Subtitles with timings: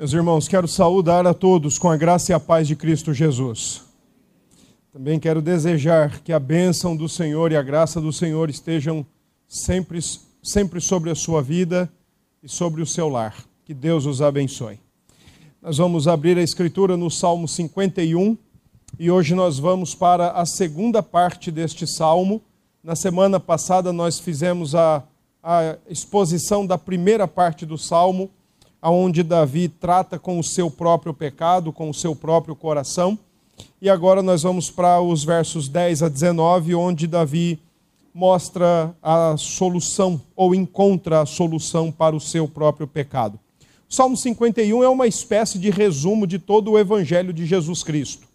[0.00, 3.82] Meus irmãos, quero saudar a todos com a graça e a paz de Cristo Jesus.
[4.92, 9.04] Também quero desejar que a bênção do Senhor e a graça do Senhor estejam
[9.48, 9.98] sempre,
[10.40, 11.90] sempre sobre a sua vida
[12.40, 13.34] e sobre o seu lar.
[13.64, 14.78] Que Deus os abençoe.
[15.60, 18.38] Nós vamos abrir a Escritura no Salmo 51
[19.00, 22.40] e hoje nós vamos para a segunda parte deste salmo.
[22.84, 25.02] Na semana passada nós fizemos a,
[25.42, 28.30] a exposição da primeira parte do salmo
[28.80, 33.18] aonde Davi trata com o seu próprio pecado, com o seu próprio coração.
[33.82, 37.58] E agora nós vamos para os versos 10 a 19, onde Davi
[38.14, 43.38] mostra a solução ou encontra a solução para o seu próprio pecado.
[43.88, 48.26] O Salmo 51 é uma espécie de resumo de todo o evangelho de Jesus Cristo.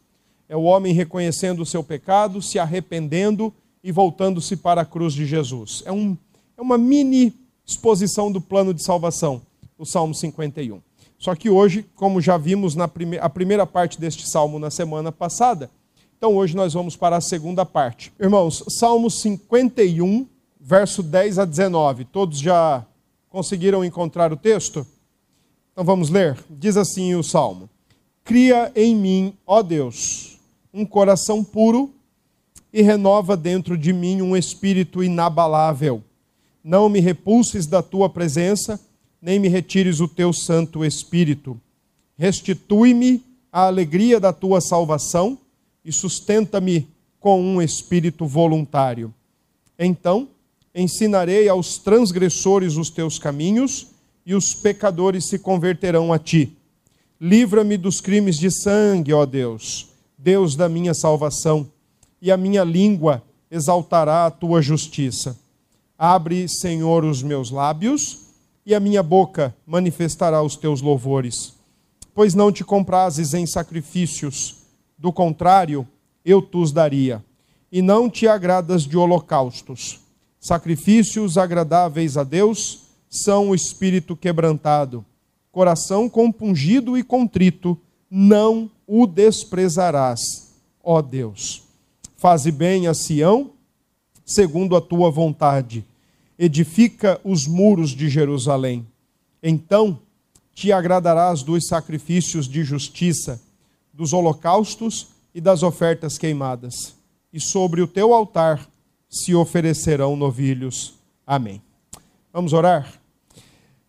[0.49, 3.53] É o homem reconhecendo o seu pecado, se arrependendo
[3.83, 5.83] e voltando-se para a cruz de Jesus.
[5.85, 6.17] É, um,
[6.57, 7.33] é uma mini
[7.65, 9.41] exposição do plano de salvação
[9.77, 10.81] o Salmo 51.
[11.17, 15.11] Só que hoje, como já vimos na prime a primeira parte deste salmo na semana
[15.11, 15.69] passada,
[16.17, 18.11] então hoje nós vamos para a segunda parte.
[18.19, 20.27] Irmãos, Salmo 51,
[20.59, 22.05] verso 10 a 19.
[22.05, 22.85] Todos já
[23.29, 24.85] conseguiram encontrar o texto?
[25.71, 26.37] Então vamos ler.
[26.49, 27.69] Diz assim o salmo:
[28.23, 30.39] Cria em mim, ó Deus,
[30.73, 31.93] um coração puro
[32.71, 36.03] e renova dentro de mim um espírito inabalável.
[36.63, 38.79] Não me repulses da tua presença
[39.23, 41.57] nem me retires o teu Santo Espírito.
[42.17, 45.37] Restitui-me a alegria da tua salvação
[45.85, 46.89] e sustenta-me
[47.21, 49.13] com um espírito voluntário.
[49.79, 50.27] Então
[50.75, 53.87] ensinarei aos transgressores os teus caminhos
[54.25, 56.57] e os pecadores se converterão a ti.
[57.19, 61.71] Livra-me dos crimes de sangue, ó Deus, Deus da minha salvação,
[62.21, 65.39] e a minha língua exaltará a tua justiça.
[65.97, 68.22] Abre, Senhor, os meus lábios
[68.65, 71.53] e a minha boca manifestará os teus louvores.
[72.13, 74.57] Pois não te comprases em sacrifícios,
[74.97, 75.87] do contrário,
[76.23, 77.23] eu tus daria.
[77.71, 79.99] E não te agradas de holocaustos.
[80.39, 85.03] Sacrifícios agradáveis a Deus são o espírito quebrantado.
[85.51, 87.77] Coração compungido e contrito,
[88.09, 90.19] não o desprezarás,
[90.83, 91.63] ó Deus.
[92.15, 93.51] Faze bem a Sião,
[94.25, 95.85] segundo a tua vontade
[96.37, 98.85] edifica os muros de Jerusalém.
[99.41, 99.99] Então
[100.53, 103.41] te agradarás dos sacrifícios de justiça,
[103.93, 106.95] dos holocaustos e das ofertas queimadas,
[107.31, 108.69] e sobre o teu altar
[109.09, 110.93] se oferecerão novilhos.
[111.25, 111.61] Amém.
[112.31, 112.93] Vamos orar?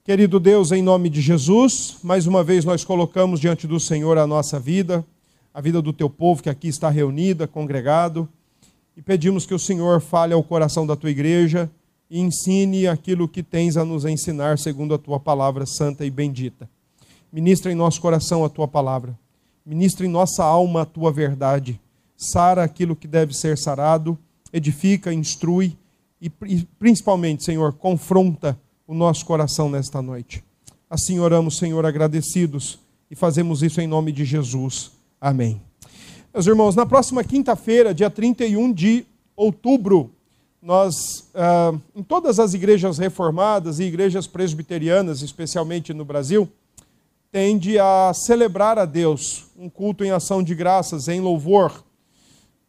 [0.04, 4.26] Querido Deus, em nome de Jesus, mais uma vez nós colocamos diante do Senhor a
[4.26, 5.04] nossa vida,
[5.52, 8.28] a vida do teu povo que aqui está reunida, congregado,
[8.96, 11.70] e pedimos que o Senhor fale ao coração da tua igreja
[12.10, 16.68] e ensine aquilo que tens a nos ensinar, segundo a tua palavra santa e bendita.
[17.32, 19.18] Ministra em nosso coração a tua palavra,
[19.64, 21.80] ministra em nossa alma a tua verdade,
[22.16, 24.18] sara aquilo que deve ser sarado,
[24.52, 25.76] edifica, instrui
[26.20, 26.30] e,
[26.78, 30.44] principalmente, Senhor, confronta o nosso coração nesta noite.
[30.88, 32.78] Assim oramos, Senhor, agradecidos
[33.10, 34.92] e fazemos isso em nome de Jesus.
[35.20, 35.60] Amém.
[36.32, 40.10] Meus irmãos, na próxima quinta-feira, dia 31 de outubro,
[40.64, 46.48] nós, ah, em todas as igrejas reformadas e igrejas presbiterianas, especialmente no Brasil,
[47.30, 51.84] tende a celebrar a Deus um culto em ação de graças, em louvor,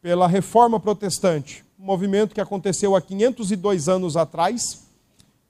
[0.02, 4.86] pela reforma protestante, um movimento que aconteceu há 502 anos atrás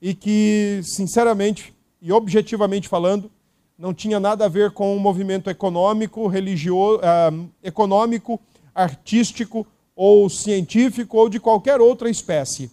[0.01, 3.29] e que, sinceramente e objetivamente falando,
[3.77, 7.29] não tinha nada a ver com um movimento econômico, religioso, ah,
[7.61, 8.39] econômico,
[8.73, 12.69] artístico ou científico ou de qualquer outra espécie,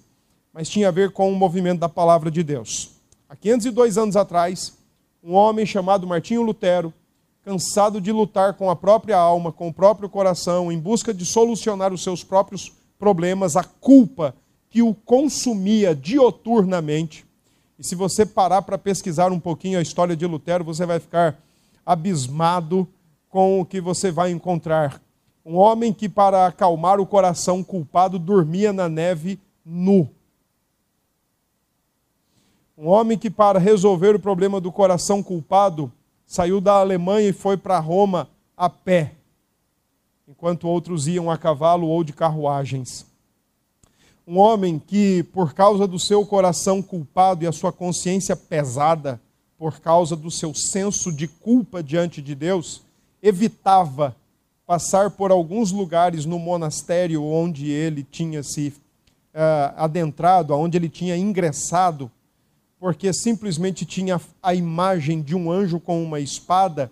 [0.53, 2.91] mas tinha a ver com o movimento da palavra de Deus.
[3.27, 4.77] Há 502 anos atrás,
[5.23, 6.93] um homem chamado Martinho Lutero,
[7.43, 11.95] cansado de lutar com a própria alma, com o próprio coração, em busca de solucionar
[11.95, 14.35] os seus próprios problemas, a culpa
[14.69, 17.25] que o consumia dioturnamente.
[17.79, 21.39] E se você parar para pesquisar um pouquinho a história de Lutero, você vai ficar
[21.87, 22.87] abismado
[23.31, 25.01] com o que você vai encontrar
[25.45, 30.09] um homem que, para acalmar o coração culpado, dormia na neve nu.
[32.77, 35.93] Um homem que, para resolver o problema do coração culpado,
[36.27, 39.15] saiu da Alemanha e foi para Roma a pé,
[40.27, 43.07] enquanto outros iam a cavalo ou de carruagens.
[44.27, 49.21] Um homem que, por causa do seu coração culpado e a sua consciência pesada,
[49.59, 52.83] por causa do seu senso de culpa diante de Deus,
[53.23, 54.17] evitava
[54.67, 61.17] passar por alguns lugares no monastério onde ele tinha se uh, adentrado, onde ele tinha
[61.17, 62.11] ingressado,
[62.79, 66.91] porque simplesmente tinha a imagem de um anjo com uma espada,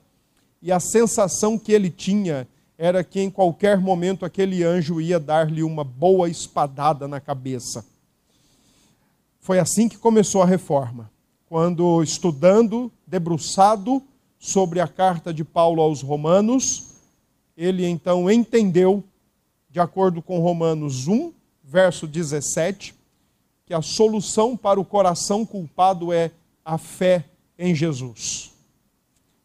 [0.60, 2.46] e a sensação que ele tinha
[2.78, 7.84] era que em qualquer momento aquele anjo ia dar-lhe uma boa espadada na cabeça.
[9.40, 11.10] Foi assim que começou a reforma.
[11.48, 14.02] Quando, estudando, debruçado
[14.38, 16.91] sobre a carta de Paulo aos Romanos,
[17.56, 19.04] ele então entendeu,
[19.70, 21.32] de acordo com Romanos 1,
[21.62, 22.94] verso 17,
[23.64, 26.30] que a solução para o coração culpado é
[26.64, 27.24] a fé
[27.58, 28.52] em Jesus.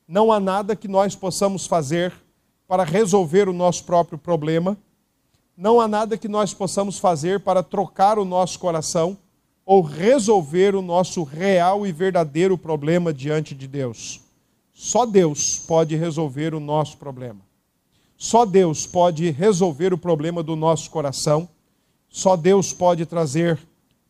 [0.08, 2.14] Não há nada que nós possamos fazer
[2.68, 4.78] para resolver o nosso próprio problema.
[5.56, 9.18] Não há nada que nós possamos fazer para trocar o nosso coração
[9.66, 14.22] ou resolver o nosso real e verdadeiro problema diante de Deus.
[14.74, 17.47] Só Deus pode resolver o nosso problema.
[18.18, 21.48] Só Deus pode resolver o problema do nosso coração.
[22.10, 23.60] Só Deus pode trazer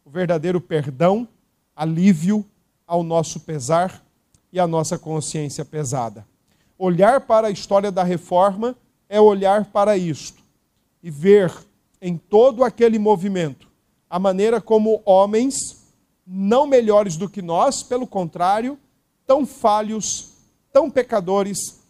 [0.05, 1.27] o verdadeiro perdão,
[1.75, 2.45] alívio
[2.87, 4.01] ao nosso pesar
[4.51, 6.25] e à nossa consciência pesada.
[6.79, 8.77] Olhar para a história da reforma
[9.09, 10.41] é olhar para isto
[11.03, 11.53] e ver
[12.01, 13.67] em todo aquele movimento
[14.09, 15.85] a maneira como homens,
[16.25, 18.79] não melhores do que nós, pelo contrário,
[19.25, 20.31] tão falhos,
[20.71, 21.81] tão pecadores,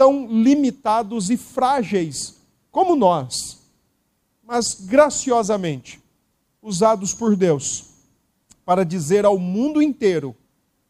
[0.00, 2.36] tão limitados e frágeis
[2.70, 3.58] como nós,
[4.42, 6.00] mas graciosamente
[6.62, 7.84] usados por Deus
[8.64, 10.34] para dizer ao mundo inteiro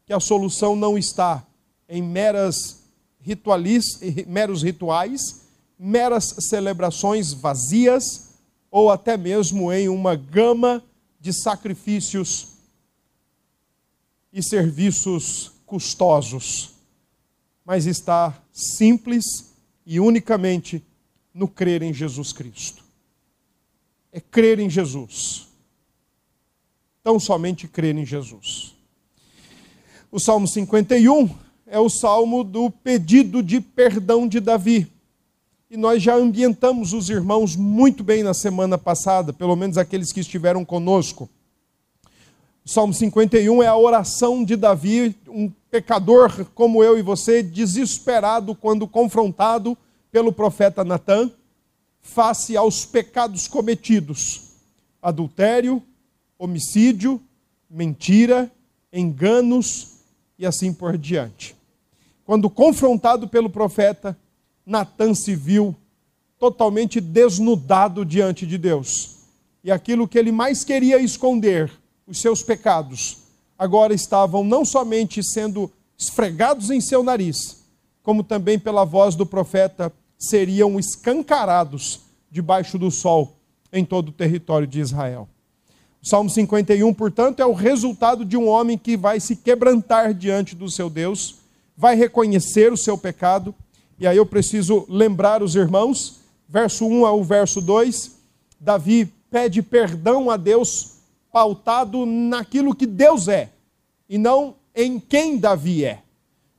[0.05, 1.45] que a solução não está
[1.89, 2.83] em meras
[3.19, 5.41] ritualis, meros rituais,
[5.77, 8.29] meras celebrações vazias,
[8.71, 10.81] ou até mesmo em uma gama
[11.19, 12.47] de sacrifícios
[14.31, 16.70] e serviços custosos,
[17.65, 19.53] mas está simples
[19.85, 20.83] e unicamente
[21.33, 22.83] no crer em Jesus Cristo.
[24.11, 25.47] É crer em Jesus.
[27.03, 28.75] Tão somente crer em Jesus.
[30.11, 31.29] O Salmo 51
[31.65, 34.91] é o salmo do pedido de perdão de Davi.
[35.69, 40.19] E nós já ambientamos os irmãos muito bem na semana passada, pelo menos aqueles que
[40.19, 41.29] estiveram conosco.
[42.65, 48.53] O Salmo 51 é a oração de Davi, um pecador como eu e você, desesperado
[48.53, 49.75] quando confrontado
[50.11, 51.31] pelo profeta Natan,
[52.01, 54.51] face aos pecados cometidos:
[55.01, 55.81] adultério,
[56.37, 57.19] homicídio,
[57.69, 58.51] mentira,
[58.93, 59.93] enganos
[60.37, 61.59] e assim por diante
[62.31, 64.17] quando confrontado pelo profeta,
[64.65, 65.75] Natan se viu
[66.39, 69.17] totalmente desnudado diante de Deus.
[69.61, 71.69] E aquilo que ele mais queria esconder,
[72.07, 73.17] os seus pecados,
[73.61, 77.63] agora estavam não somente sendo esfregados em seu nariz,
[78.01, 81.99] como também pela voz do profeta seriam escancarados
[82.31, 83.37] debaixo do sol
[83.71, 85.29] em todo o território de Israel.
[86.01, 90.55] O Salmo 51, portanto, é o resultado de um homem que vai se quebrantar diante
[90.55, 91.35] do seu Deus
[91.77, 93.53] vai reconhecer o seu pecado,
[93.99, 96.19] e aí eu preciso lembrar os irmãos,
[96.49, 98.11] verso 1 ao verso 2,
[98.59, 100.90] Davi pede perdão a Deus
[101.31, 103.49] pautado naquilo que Deus é,
[104.09, 106.01] e não em quem Davi é.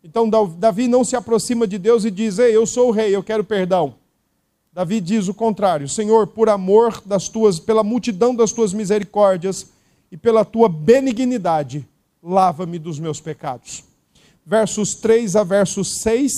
[0.03, 3.23] Então Davi não se aproxima de Deus e diz: Ei, eu sou o rei, eu
[3.23, 3.95] quero perdão.
[4.73, 9.69] Davi diz o contrário: Senhor, por amor das tuas, pela multidão das tuas misericórdias
[10.11, 11.87] e pela tua benignidade,
[12.23, 13.85] lava-me dos meus pecados
[14.45, 16.33] versos 3 a versos 6,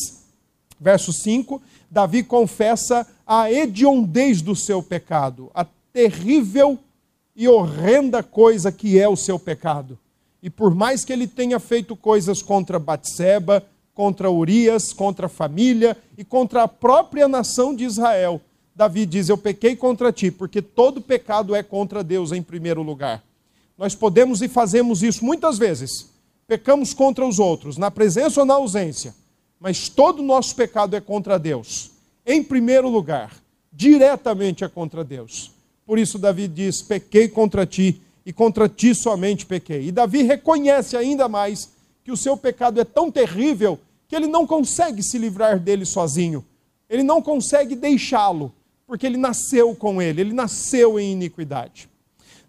[0.79, 1.61] verso 5,
[1.91, 6.79] Davi confessa a hediondez do seu pecado, a terrível
[7.35, 9.99] e horrenda coisa que é o seu pecado.
[10.43, 13.65] E por mais que ele tenha feito coisas contra Batseba,
[13.95, 18.41] contra Urias, contra a família e contra a própria nação de Israel,
[18.75, 23.23] Davi diz: Eu pequei contra ti, porque todo pecado é contra Deus em primeiro lugar.
[23.79, 26.11] Nós podemos e fazemos isso muitas vezes,
[26.47, 29.15] pecamos contra os outros, na presença ou na ausência,
[29.59, 31.91] mas todo o nosso pecado é contra Deus.
[32.27, 33.33] Em primeiro lugar,
[33.73, 35.54] diretamente é contra Deus.
[35.87, 39.89] Por isso, Davi diz: Pequei contra ti, e contra ti somente pequei.
[39.89, 41.73] E Davi reconhece ainda mais
[42.03, 46.45] que o seu pecado é tão terrível que ele não consegue se livrar dele sozinho.
[46.89, 48.53] Ele não consegue deixá-lo,
[48.87, 51.89] porque ele nasceu com ele, ele nasceu em iniquidade.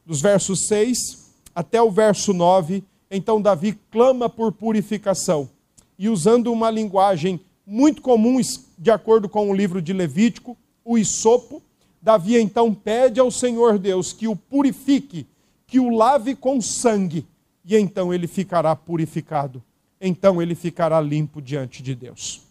[0.06, 5.50] Dos versos 6 até o verso 9, então Davi clama por purificação.
[5.98, 8.40] E usando uma linguagem muito comum,
[8.78, 11.62] de acordo com o livro de Levítico, o isopo,
[12.06, 15.26] Davi então pede ao Senhor Deus que o purifique,
[15.66, 17.26] que o lave com sangue,
[17.66, 19.60] e então ele ficará purificado.
[20.00, 22.44] Então ele ficará limpo diante de Deus.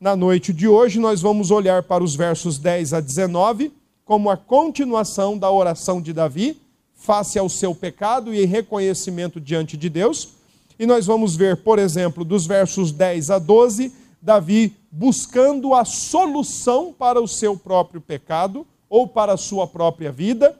[0.00, 3.74] Na noite de hoje, nós vamos olhar para os versos 10 a 19
[4.06, 6.58] como a continuação da oração de Davi
[6.94, 10.30] face ao seu pecado e reconhecimento diante de Deus.
[10.78, 13.92] E nós vamos ver, por exemplo, dos versos 10 a 12,
[14.22, 20.56] Davi buscando a solução para o seu próprio pecado ou para a sua própria vida.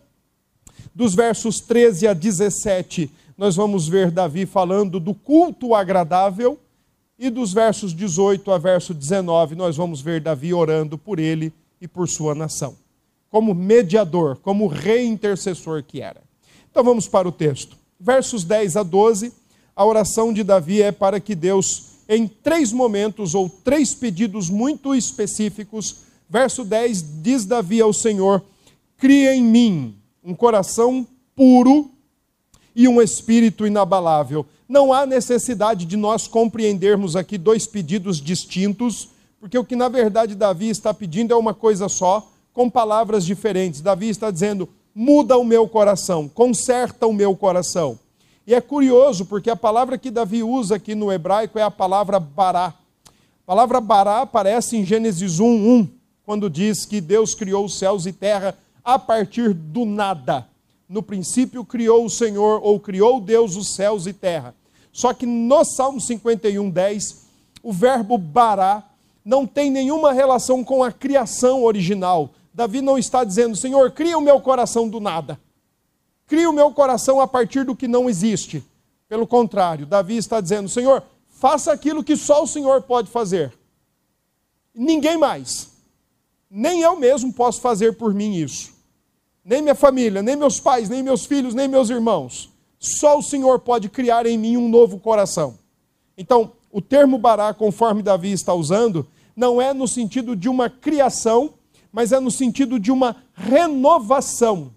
[0.92, 6.58] Dos versos 13 a 17, nós vamos ver Davi falando do culto agradável.
[7.16, 11.86] E dos versos 18 a verso 19, nós vamos ver Davi orando por ele e
[11.86, 12.74] por sua nação,
[13.30, 16.20] como mediador, como rei intercessor que era.
[16.68, 17.76] Então vamos para o texto.
[18.00, 19.32] Versos 10 a 12,
[19.76, 24.92] a oração de Davi é para que Deus, em três momentos ou três pedidos muito
[24.92, 26.02] específicos,
[26.34, 28.42] verso 10 diz Davi ao Senhor:
[28.98, 31.92] Cria em mim um coração puro
[32.74, 34.44] e um espírito inabalável.
[34.68, 40.34] Não há necessidade de nós compreendermos aqui dois pedidos distintos, porque o que na verdade
[40.34, 43.80] Davi está pedindo é uma coisa só, com palavras diferentes.
[43.80, 47.96] Davi está dizendo: muda o meu coração, conserta o meu coração.
[48.44, 52.18] E é curioso, porque a palavra que Davi usa aqui no hebraico é a palavra
[52.18, 52.74] bará.
[53.06, 55.88] A palavra bará aparece em Gênesis 1, 1,
[56.24, 60.46] quando diz que Deus criou os céus e terra a partir do nada.
[60.88, 64.54] No princípio criou o Senhor, ou criou Deus os céus e terra.
[64.92, 67.24] Só que no Salmo 51, 10,
[67.62, 68.84] o verbo bará
[69.24, 72.30] não tem nenhuma relação com a criação original.
[72.52, 75.40] Davi não está dizendo, Senhor, cria o meu coração do nada.
[76.26, 78.62] Cria o meu coração a partir do que não existe.
[79.08, 83.52] Pelo contrário, Davi está dizendo, Senhor, faça aquilo que só o Senhor pode fazer.
[84.74, 85.73] Ninguém mais.
[86.56, 88.72] Nem eu mesmo posso fazer por mim isso.
[89.44, 92.48] Nem minha família, nem meus pais, nem meus filhos, nem meus irmãos.
[92.78, 95.58] Só o Senhor pode criar em mim um novo coração.
[96.16, 101.54] Então, o termo bará, conforme Davi está usando, não é no sentido de uma criação,
[101.90, 104.70] mas é no sentido de uma renovação.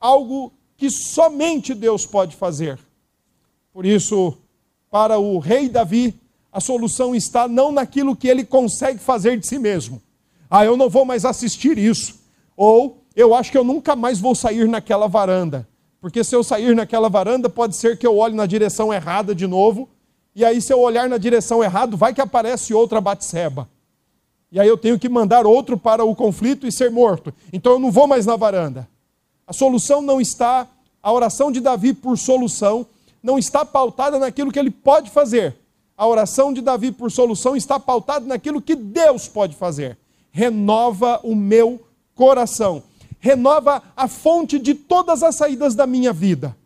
[0.00, 2.80] Algo que somente Deus pode fazer.
[3.72, 4.36] Por isso,
[4.90, 6.18] para o rei Davi,
[6.50, 10.02] a solução está não naquilo que ele consegue fazer de si mesmo.
[10.50, 12.20] Ah, eu não vou mais assistir isso.
[12.56, 15.66] Ou eu acho que eu nunca mais vou sair naquela varanda.
[16.00, 19.46] Porque se eu sair naquela varanda, pode ser que eu olhe na direção errada de
[19.46, 19.88] novo
[20.34, 23.68] e aí, se eu olhar na direção errada, vai que aparece outra Batseba.
[24.52, 27.32] E aí eu tenho que mandar outro para o conflito e ser morto.
[27.52, 28.88] Então eu não vou mais na varanda.
[29.46, 30.66] A solução não está,
[31.02, 32.86] a oração de Davi por solução,
[33.22, 35.56] não está pautada naquilo que ele pode fazer.
[35.96, 39.98] A oração de Davi por solução está pautada naquilo que Deus pode fazer.
[40.30, 41.80] Renova o meu
[42.14, 42.82] coração.
[43.18, 46.56] Renova a fonte de todas as saídas da minha vida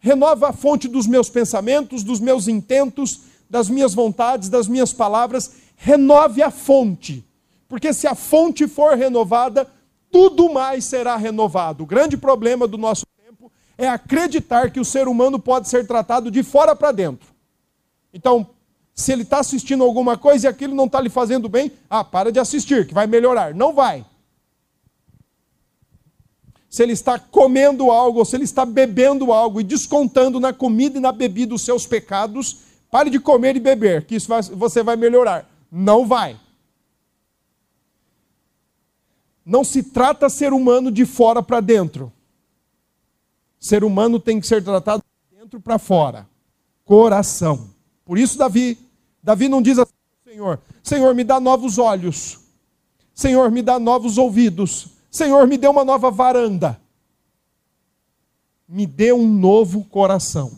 [0.00, 5.52] renova a fonte dos meus pensamentos, dos meus intentos, das minhas vontades, das minhas palavras,
[5.76, 7.24] renove a fonte.
[7.68, 9.68] Porque se a fonte for renovada,
[10.10, 11.84] tudo mais será renovado.
[11.84, 16.30] O grande problema do nosso tempo é acreditar que o ser humano pode ser tratado
[16.30, 17.28] de fora para dentro.
[18.12, 18.48] Então,
[19.00, 22.30] se ele está assistindo alguma coisa e aquilo não está lhe fazendo bem, ah, para
[22.30, 23.54] de assistir, que vai melhorar.
[23.54, 24.04] Não vai
[26.70, 30.98] se ele está comendo algo, ou se ele está bebendo algo e descontando na comida
[30.98, 34.80] e na bebida os seus pecados, pare de comer e beber, que isso vai, você
[34.80, 35.50] vai melhorar.
[35.70, 36.38] Não vai.
[39.44, 42.12] Não se trata ser humano de fora para dentro.
[43.58, 46.28] Ser humano tem que ser tratado de dentro para fora.
[46.84, 47.68] Coração.
[48.04, 48.78] Por isso, Davi,
[49.22, 49.92] Davi não diz assim,
[50.24, 52.38] Senhor, Senhor, me dá novos olhos.
[53.14, 54.88] Senhor, me dá novos ouvidos.
[55.10, 56.80] Senhor, me dê uma nova varanda.
[58.68, 60.52] Me dê um novo coração.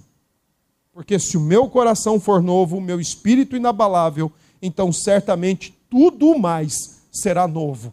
[0.92, 7.00] Porque se o meu coração for novo, o meu espírito inabalável, então certamente tudo mais
[7.10, 7.92] será novo.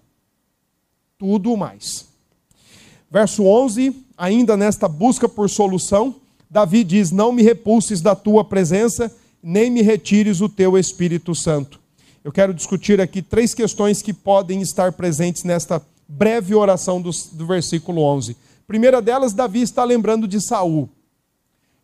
[1.18, 2.08] Tudo mais.
[3.10, 6.16] Verso 11, ainda nesta busca por solução,
[6.50, 11.80] Davi diz: Não me repulses da tua presença, nem me retires o teu Espírito Santo.
[12.24, 17.46] Eu quero discutir aqui três questões que podem estar presentes nesta breve oração do, do
[17.46, 18.36] versículo 11.
[18.68, 20.90] Primeira delas, Davi está lembrando de Saul.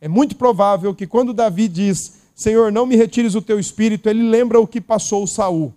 [0.01, 4.23] É muito provável que quando Davi diz, Senhor, não me retires o teu espírito, ele
[4.23, 5.73] lembra o que passou Saul.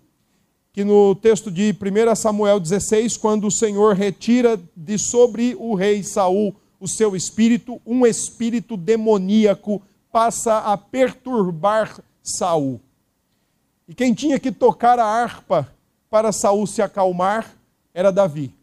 [0.73, 6.03] Que no texto de 1 Samuel 16, quando o Senhor retira de sobre o rei
[6.03, 9.83] Saul o seu espírito, um espírito demoníaco
[10.13, 12.81] passa a perturbar Saul.
[13.87, 15.73] E quem tinha que tocar a harpa
[16.11, 17.55] para Saul se acalmar
[17.95, 18.55] era Davi.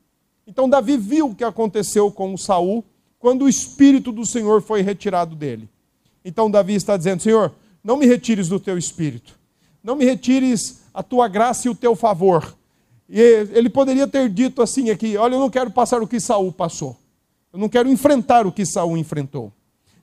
[0.47, 2.83] Então Davi viu o que aconteceu com Saul
[3.17, 5.67] quando o espírito do Senhor foi retirado dele.
[6.23, 7.51] Então Davi está dizendo: Senhor,
[7.83, 9.37] não me retires do teu espírito,
[9.83, 12.55] não me retires a tua graça e o teu favor.
[13.09, 16.51] E ele poderia ter dito assim aqui: Olha, eu não quero passar o que Saul
[16.51, 16.97] passou.
[17.51, 19.51] Eu não quero enfrentar o que Saul enfrentou.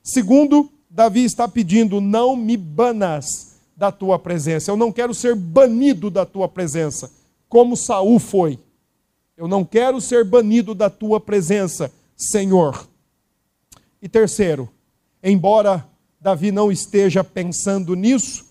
[0.03, 4.69] Segundo, Davi está pedindo: não me banas da tua presença.
[4.69, 7.11] Eu não quero ser banido da tua presença,
[7.49, 8.59] como Saul foi.
[9.35, 12.87] Eu não quero ser banido da tua presença, Senhor.
[13.99, 14.69] E terceiro,
[15.23, 15.83] embora
[16.21, 18.45] Davi não esteja pensando nisso,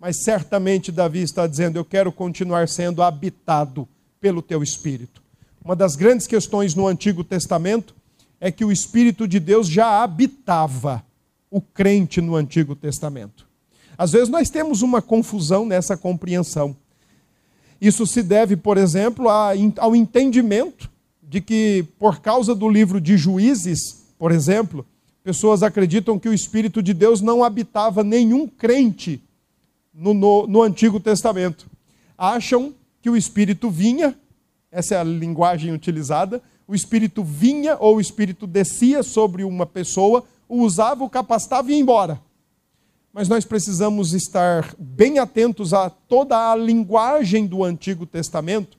[0.00, 3.86] mas certamente Davi está dizendo: Eu quero continuar sendo habitado
[4.18, 5.22] pelo teu espírito.
[5.62, 7.94] Uma das grandes questões no Antigo Testamento
[8.40, 11.04] é que o Espírito de Deus já habitava
[11.52, 13.46] o crente no Antigo Testamento.
[13.96, 16.74] Às vezes nós temos uma confusão nessa compreensão.
[17.78, 20.90] Isso se deve, por exemplo, ao entendimento
[21.22, 24.86] de que, por causa do livro de Juízes, por exemplo,
[25.22, 29.22] pessoas acreditam que o Espírito de Deus não habitava nenhum crente
[29.92, 31.66] no, no, no Antigo Testamento.
[32.16, 34.16] Acham que o Espírito vinha,
[34.70, 40.24] essa é a linguagem utilizada, o Espírito vinha ou o Espírito descia sobre uma pessoa,
[40.52, 42.20] o usava, o capacitava e ia embora.
[43.10, 48.76] Mas nós precisamos estar bem atentos a toda a linguagem do Antigo Testamento,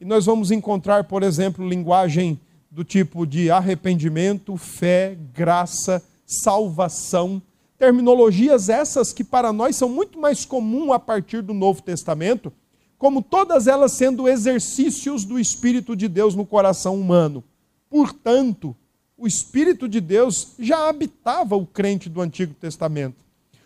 [0.00, 7.42] e nós vamos encontrar, por exemplo, linguagem do tipo de arrependimento, fé, graça, salvação,
[7.76, 12.50] terminologias essas que para nós são muito mais comuns a partir do Novo Testamento,
[12.96, 17.44] como todas elas sendo exercícios do Espírito de Deus no coração humano.
[17.90, 18.74] Portanto,
[19.20, 23.22] o Espírito de Deus já habitava o crente do Antigo Testamento.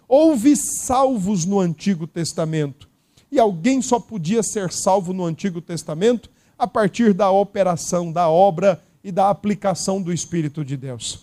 [0.09, 2.89] Houve salvos no Antigo Testamento.
[3.31, 8.83] E alguém só podia ser salvo no Antigo Testamento a partir da operação, da obra
[9.03, 11.21] e da aplicação do Espírito de Deus.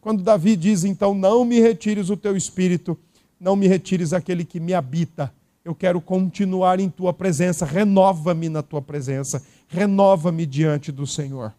[0.00, 2.98] Quando Davi diz então: Não me retires o teu espírito,
[3.38, 5.32] não me retires aquele que me habita,
[5.64, 11.52] eu quero continuar em tua presença, renova-me na tua presença, renova-me diante do Senhor.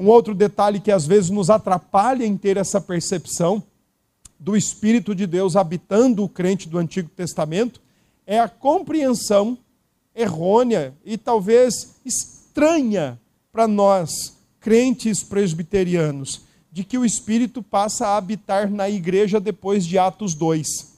[0.00, 3.62] Um outro detalhe que às vezes nos atrapalha em ter essa percepção
[4.38, 7.82] do Espírito de Deus habitando o crente do Antigo Testamento
[8.26, 9.58] é a compreensão
[10.16, 13.20] errônea e talvez estranha
[13.52, 19.98] para nós, crentes presbiterianos, de que o Espírito passa a habitar na igreja depois de
[19.98, 20.94] Atos 2.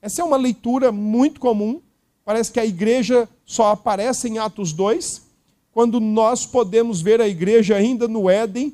[0.00, 1.80] Essa é uma leitura muito comum.
[2.24, 5.23] Parece que a igreja só aparece em Atos 2,
[5.74, 8.72] quando nós podemos ver a igreja ainda no Éden.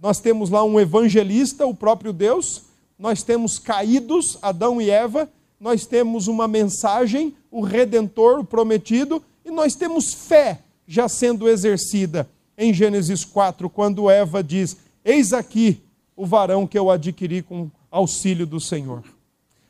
[0.00, 2.62] Nós temos lá um evangelista, o próprio Deus,
[2.98, 5.28] nós temos caídos, Adão e Eva,
[5.60, 12.26] nós temos uma mensagem, o redentor, o prometido, e nós temos fé já sendo exercida
[12.56, 15.82] em Gênesis 4, quando Eva diz: Eis aqui
[16.16, 19.04] o varão que eu adquiri com auxílio do Senhor.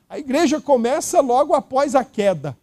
[0.09, 2.57] A igreja começa logo após a queda.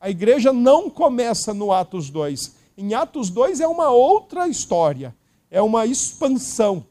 [0.00, 2.63] A igreja não começa no Atos 2.
[2.76, 5.14] Em Atos 2 é uma outra história,
[5.50, 6.84] é uma expansão.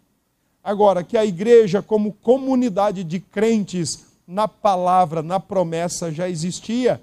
[0.64, 7.02] Agora, que a igreja, como comunidade de crentes na palavra, na promessa, já existia,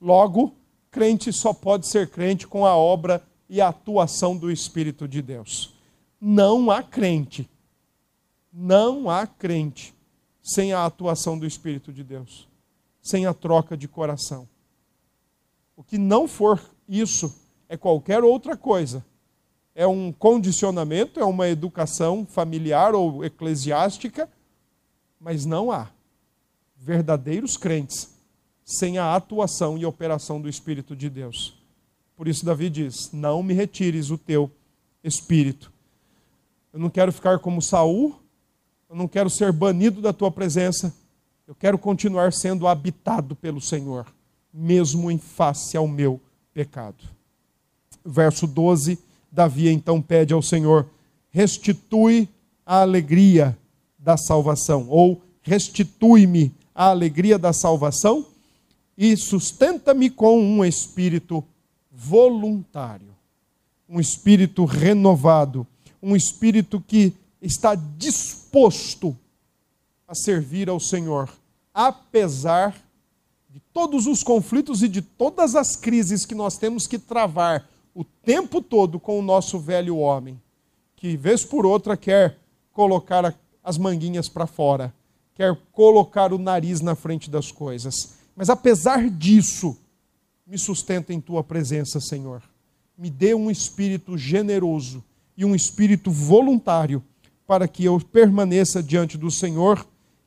[0.00, 0.54] logo,
[0.90, 5.74] crente só pode ser crente com a obra e a atuação do Espírito de Deus.
[6.20, 7.50] Não há crente,
[8.52, 9.92] não há crente
[10.42, 12.48] sem a atuação do Espírito de Deus,
[13.02, 14.48] sem a troca de coração.
[15.76, 17.34] O que não for isso
[17.70, 19.04] é qualquer outra coisa.
[19.76, 24.28] É um condicionamento, é uma educação familiar ou eclesiástica,
[25.20, 25.88] mas não há
[26.76, 28.12] verdadeiros crentes
[28.64, 31.56] sem a atuação e operação do Espírito de Deus.
[32.16, 34.50] Por isso, Davi diz: Não me retires o teu
[35.04, 35.72] espírito.
[36.72, 38.20] Eu não quero ficar como Saul,
[38.88, 40.92] eu não quero ser banido da tua presença,
[41.46, 44.06] eu quero continuar sendo habitado pelo Senhor,
[44.52, 46.20] mesmo em face ao meu
[46.52, 47.19] pecado.
[48.04, 48.98] Verso 12,
[49.30, 50.88] Davi então pede ao Senhor:
[51.30, 52.28] restitui
[52.64, 53.56] a alegria
[53.98, 58.26] da salvação, ou restitui-me a alegria da salvação
[58.96, 61.42] e sustenta-me com um espírito
[61.90, 63.16] voluntário,
[63.88, 65.66] um espírito renovado,
[66.02, 69.16] um espírito que está disposto
[70.06, 71.30] a servir ao Senhor,
[71.72, 72.76] apesar
[73.48, 78.04] de todos os conflitos e de todas as crises que nós temos que travar o
[78.04, 80.40] tempo todo com o nosso velho homem,
[80.96, 82.38] que vez por outra quer
[82.72, 84.94] colocar as manguinhas para fora,
[85.34, 88.14] quer colocar o nariz na frente das coisas.
[88.36, 89.76] Mas apesar disso,
[90.46, 92.42] me sustenta em tua presença, Senhor.
[92.96, 95.02] Me dê um espírito generoso
[95.36, 97.02] e um espírito voluntário
[97.46, 99.86] para que eu permaneça diante do Senhor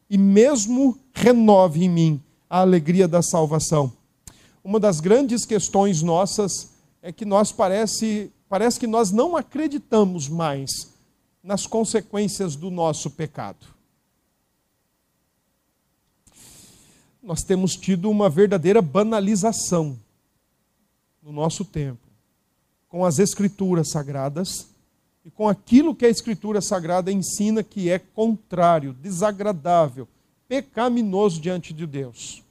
[0.10, 3.94] e mesmo renove em mim a alegria da salvação.
[4.64, 6.73] Uma das grandes questões nossas
[7.04, 10.92] é que nós parece, parece que nós não acreditamos mais
[11.44, 13.74] nas consequências do nosso pecado.
[17.24, 19.98] nós temos tido uma verdadeira banalização
[21.22, 22.02] no nosso tempo
[22.90, 24.68] com as escrituras sagradas
[25.26, 30.06] e com aquilo que a escritura sagrada ensina que é contrário, desagradável,
[30.50, 32.44] pecaminoso diante de Deus.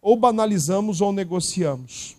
[0.00, 2.16] Ou banalizamos ou negociamos.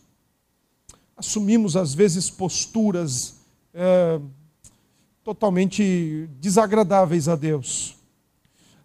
[1.19, 3.35] Assumimos, às vezes, posturas
[3.73, 4.21] é,
[5.21, 7.97] totalmente desagradáveis a Deus,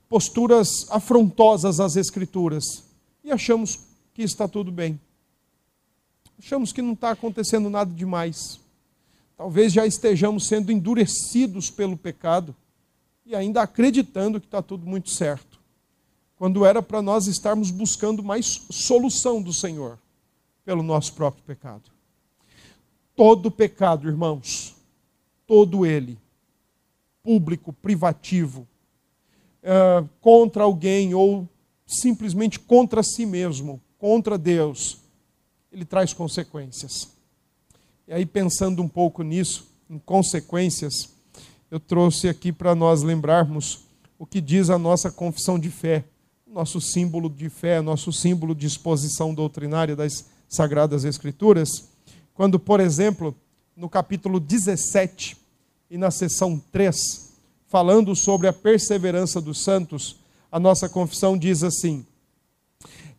[0.09, 2.83] posturas afrontosas às Escrituras,
[3.23, 3.79] e achamos
[4.13, 4.99] que está tudo bem.
[6.37, 8.59] Achamos que não está acontecendo nada demais.
[9.37, 12.53] Talvez já estejamos sendo endurecidos pelo pecado
[13.25, 15.61] e ainda acreditando que está tudo muito certo,
[16.37, 20.01] quando era para nós estarmos buscando mais solução do Senhor
[20.65, 21.94] pelo nosso próprio pecado.
[23.17, 24.75] Todo pecado, irmãos,
[25.47, 26.19] todo ele,
[27.23, 28.67] público, privativo,
[29.63, 31.49] é, contra alguém ou
[31.87, 34.99] simplesmente contra si mesmo, contra Deus,
[35.73, 37.09] ele traz consequências.
[38.07, 41.15] E aí, pensando um pouco nisso, em consequências,
[41.71, 43.85] eu trouxe aqui para nós lembrarmos
[44.19, 46.05] o que diz a nossa confissão de fé,
[46.47, 51.89] nosso símbolo de fé, nosso símbolo de exposição doutrinária das Sagradas Escrituras,
[52.35, 53.35] quando, por exemplo,
[53.77, 55.37] no capítulo 17
[55.89, 57.33] e na seção 3,
[57.69, 60.17] falando sobre a perseverança dos santos,
[60.51, 62.05] a nossa confissão diz assim: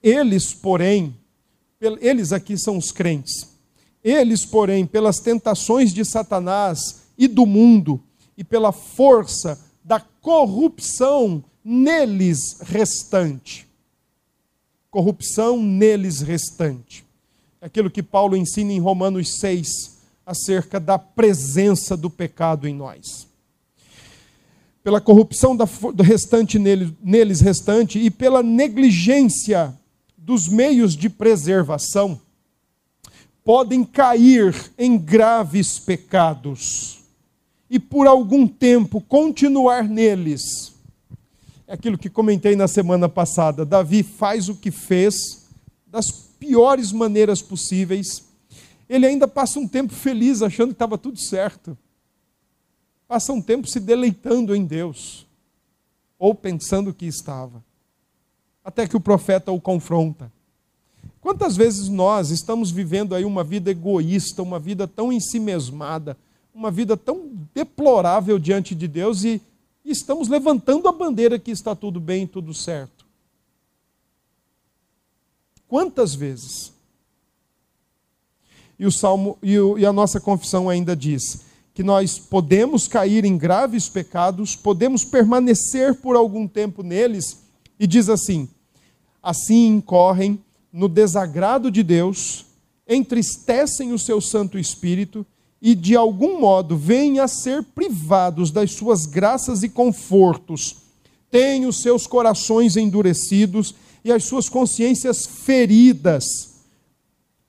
[0.04, 1.16] Eles, porém,
[1.80, 3.50] eles aqui são os crentes,
[4.04, 8.02] eles, porém, pelas tentações de Satanás e do mundo,
[8.38, 13.66] e pela força da corrupção neles restante.
[14.92, 17.05] Corrupção neles restante.
[17.66, 23.28] Aquilo que Paulo ensina em Romanos 6, acerca da presença do pecado em nós.
[24.84, 29.74] Pela corrupção do restante neles restante e pela negligência
[30.16, 32.22] dos meios de preservação,
[33.44, 37.00] podem cair em graves pecados
[37.68, 40.72] e por algum tempo continuar neles.
[41.66, 43.66] É aquilo que comentei na semana passada.
[43.66, 45.48] Davi faz o que fez
[45.88, 48.26] das piores maneiras possíveis.
[48.88, 51.78] Ele ainda passa um tempo feliz, achando que estava tudo certo.
[53.08, 55.28] Passa um tempo se deleitando em Deus,
[56.18, 57.64] ou pensando que estava.
[58.64, 60.32] Até que o profeta o confronta.
[61.26, 66.16] Quantas vezes nós estamos vivendo aí uma vida egoísta, uma vida tão ensimesmada,
[66.54, 69.42] uma vida tão deplorável diante de Deus e,
[69.84, 72.95] estamos levantando a bandeira que está tudo bem, tudo certo?
[75.76, 76.72] Quantas vezes?
[78.80, 81.42] E o salmo e, o, e a nossa confissão ainda diz
[81.74, 87.40] que nós podemos cair em graves pecados, podemos permanecer por algum tempo neles,
[87.78, 88.48] e diz assim:
[89.22, 90.40] assim incorrem
[90.72, 92.46] no desagrado de Deus,
[92.88, 95.26] entristecem o seu Santo Espírito
[95.62, 100.78] e, de algum modo, vêm a ser privados das suas graças e confortos,
[101.30, 106.24] têm os seus corações endurecidos e as suas consciências feridas,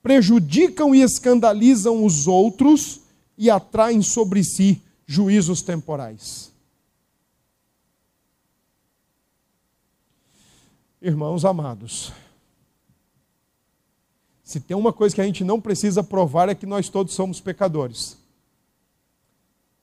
[0.01, 3.01] prejudicam e escandalizam os outros
[3.37, 6.51] e atraem sobre si juízos temporais.
[10.99, 12.11] Irmãos amados,
[14.43, 17.39] se tem uma coisa que a gente não precisa provar é que nós todos somos
[17.39, 18.17] pecadores.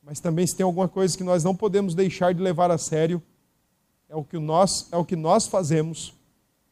[0.02, 3.22] Mas também se tem alguma coisa que nós não podemos deixar de levar a sério,
[4.08, 6.12] é o que nós, é o que nós fazemos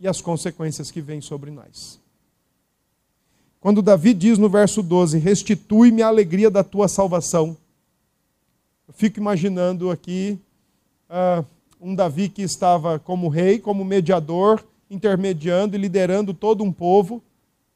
[0.03, 1.99] e as consequências que vêm sobre nós.
[3.59, 7.57] Quando Davi diz no verso 12: Restitui-me a alegria da tua salvação.
[8.87, 10.39] Eu fico imaginando aqui
[11.09, 11.43] uh,
[11.81, 17.23] um Davi que estava como rei, como mediador, intermediando e liderando todo um povo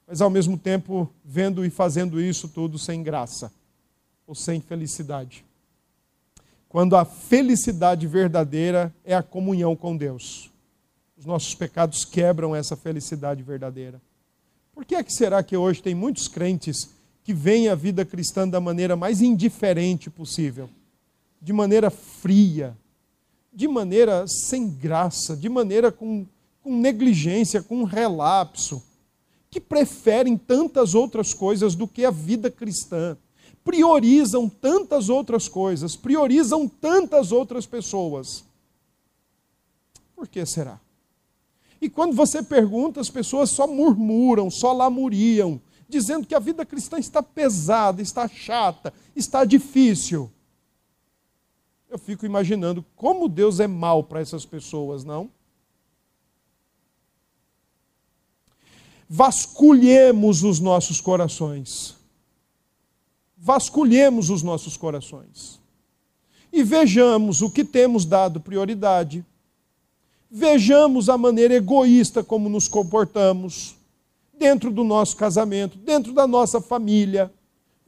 [0.06, 3.52] mas ao mesmo tempo vendo e fazendo isso tudo sem graça
[4.26, 5.44] ou sem felicidade.
[6.68, 10.50] Quando a felicidade verdadeira é a comunhão com Deus.
[11.16, 14.00] Os nossos pecados quebram essa felicidade verdadeira.
[14.72, 16.90] Por que é que será que hoje tem muitos crentes
[17.24, 20.68] que veem a vida cristã da maneira mais indiferente possível?
[21.40, 22.76] De maneira fria,
[23.52, 26.26] de maneira sem graça, de maneira com,
[26.62, 28.82] com negligência, com relapso
[29.50, 33.16] que preferem tantas outras coisas do que a vida cristã,
[33.64, 38.44] priorizam tantas outras coisas, priorizam tantas outras pessoas.
[40.14, 40.78] Por que será?
[41.80, 46.98] E quando você pergunta, as pessoas só murmuram, só lamuriam, dizendo que a vida cristã
[46.98, 50.30] está pesada, está chata, está difícil.
[51.88, 55.30] Eu fico imaginando como Deus é mal para essas pessoas, não?
[59.08, 61.96] vasculhemos os nossos corações.
[63.36, 65.60] Vasculhemos os nossos corações.
[66.52, 69.24] E vejamos o que temos dado prioridade.
[70.38, 73.74] Vejamos a maneira egoísta como nos comportamos
[74.38, 77.32] dentro do nosso casamento, dentro da nossa família.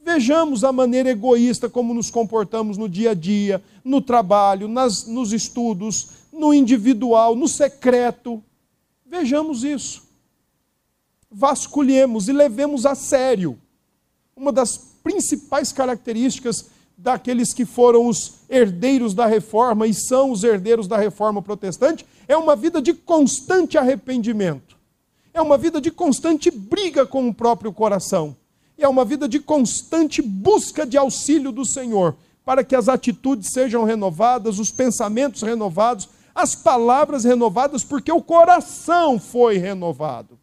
[0.03, 5.31] Vejamos a maneira egoísta como nos comportamos no dia a dia, no trabalho, nas, nos
[5.31, 8.43] estudos, no individual, no secreto.
[9.05, 10.01] Vejamos isso.
[11.29, 13.59] Vasculhemos e levemos a sério.
[14.35, 16.65] Uma das principais características
[16.97, 22.37] daqueles que foram os herdeiros da reforma e são os herdeiros da reforma protestante é
[22.37, 24.77] uma vida de constante arrependimento.
[25.33, 28.37] É uma vida de constante briga com o próprio coração.
[28.77, 32.15] É uma vida de constante busca de auxílio do Senhor,
[32.45, 39.19] para que as atitudes sejam renovadas, os pensamentos renovados, as palavras renovadas, porque o coração
[39.19, 40.37] foi renovado.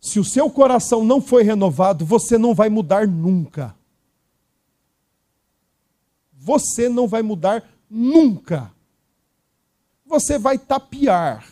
[0.00, 3.74] Se o seu coração não foi renovado, você não vai mudar nunca.
[6.32, 8.72] Você não vai mudar nunca.
[10.04, 11.46] Você vai tapear.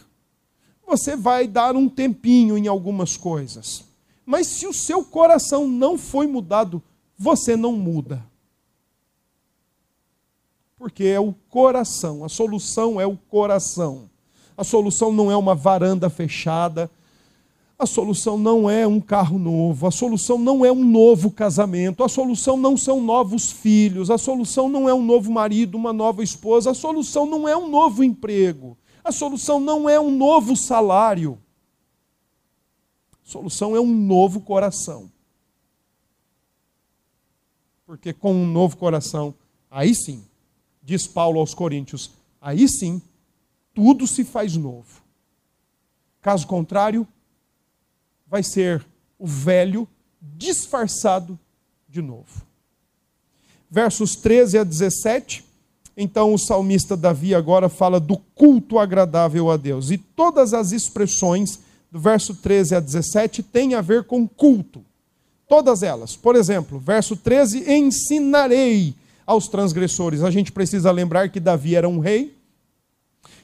[0.86, 3.84] Você vai dar um tempinho em algumas coisas.
[4.24, 6.82] Mas se o seu coração não foi mudado,
[7.18, 8.24] você não muda
[10.84, 14.10] porque é o coração, a solução é o coração.
[14.54, 16.90] A solução não é uma varanda fechada,
[17.78, 22.08] a solução não é um carro novo, a solução não é um novo casamento, a
[22.08, 26.70] solução não são novos filhos, a solução não é um novo marido, uma nova esposa,
[26.70, 31.38] a solução não é um novo emprego, a solução não é um novo salário.
[33.12, 35.10] A solução é um novo coração.
[37.84, 39.34] Porque com um novo coração,
[39.70, 40.24] aí sim,
[40.82, 43.02] diz Paulo aos Coríntios, aí sim,
[43.74, 45.02] tudo se faz novo.
[46.20, 47.06] Caso contrário,
[48.26, 48.84] vai ser
[49.18, 49.88] o velho
[50.20, 51.38] disfarçado
[51.88, 52.42] de novo.
[53.70, 55.44] Versos 13 a 17,
[55.96, 59.90] então o salmista Davi agora fala do culto agradável a Deus.
[59.90, 61.60] E todas as expressões
[61.90, 64.84] do verso 13 a 17 têm a ver com culto.
[65.48, 66.16] Todas elas.
[66.16, 68.94] Por exemplo, verso 13: Ensinarei
[69.26, 70.22] aos transgressores.
[70.22, 72.34] A gente precisa lembrar que Davi era um rei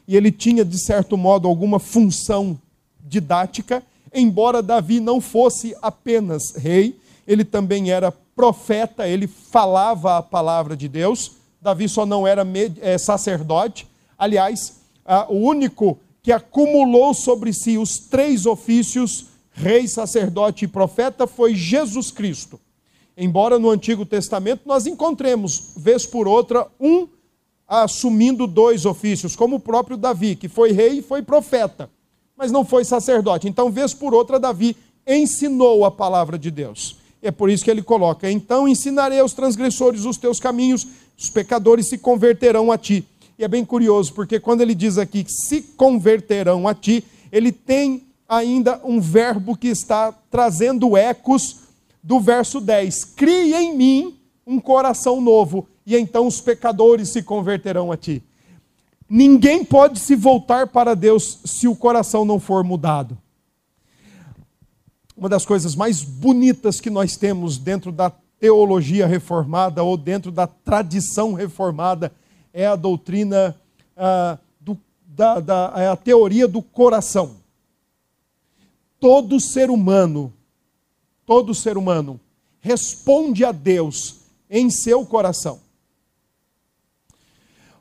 [0.06, 2.58] e ele tinha, de certo modo, alguma função
[3.00, 10.76] didática, embora Davi não fosse apenas rei, ele também era profeta, ele falava a palavra
[10.76, 11.32] de Deus.
[11.60, 12.46] Davi só não era
[12.80, 13.86] é, sacerdote.
[14.18, 14.80] Aliás,
[15.28, 22.10] o único que acumulou sobre si os três ofícios, rei, sacerdote e profeta, foi Jesus
[22.10, 22.58] Cristo.
[23.16, 27.08] Embora no Antigo Testamento nós encontremos, vez por outra, um
[27.68, 31.88] assumindo dois ofícios, como o próprio Davi, que foi rei e foi profeta,
[32.40, 33.46] mas não foi sacerdote.
[33.46, 34.74] Então, vez por outra, Davi
[35.06, 36.96] ensinou a palavra de Deus.
[37.20, 40.86] É por isso que ele coloca: Então ensinarei aos transgressores os teus caminhos,
[41.18, 43.04] os pecadores se converterão a ti.
[43.38, 47.52] E é bem curioso, porque quando ele diz aqui que se converterão a ti, ele
[47.52, 51.56] tem ainda um verbo que está trazendo ecos
[52.02, 57.92] do verso 10: Crie em mim um coração novo, e então os pecadores se converterão
[57.92, 58.22] a ti.
[59.10, 63.18] Ninguém pode se voltar para Deus se o coração não for mudado.
[65.16, 70.46] Uma das coisas mais bonitas que nós temos dentro da teologia reformada ou dentro da
[70.46, 72.12] tradição reformada
[72.54, 73.56] é a doutrina,
[73.96, 77.36] ah, do, da, da, é a teoria do coração.
[79.00, 80.32] Todo ser humano
[81.30, 82.18] todo ser humano
[82.60, 84.16] responde a Deus
[84.50, 85.60] em seu coração.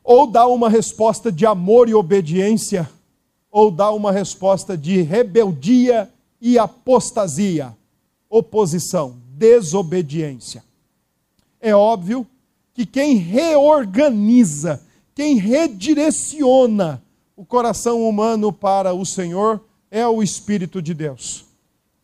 [0.02, 2.88] Ou dá uma resposta de amor e obediência,
[3.50, 6.08] ou dá uma resposta de rebeldia
[6.40, 7.76] e apostasia,
[8.28, 10.64] oposição, desobediência.
[11.60, 12.26] É óbvio
[12.72, 14.82] que quem reorganiza,
[15.14, 17.02] quem redireciona
[17.36, 19.60] o coração humano para o Senhor
[19.90, 21.50] é o Espírito de Deus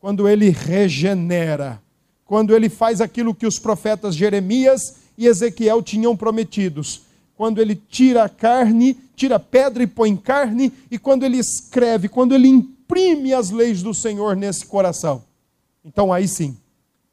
[0.07, 1.83] quando ele regenera,
[2.25, 7.03] quando ele faz aquilo que os profetas Jeremias e Ezequiel tinham prometidos,
[7.37, 12.35] quando ele tira a carne, tira pedra e põe carne, e quando ele escreve, quando
[12.35, 15.23] ele imprime as leis do Senhor nesse coração.
[15.85, 16.57] Então aí sim,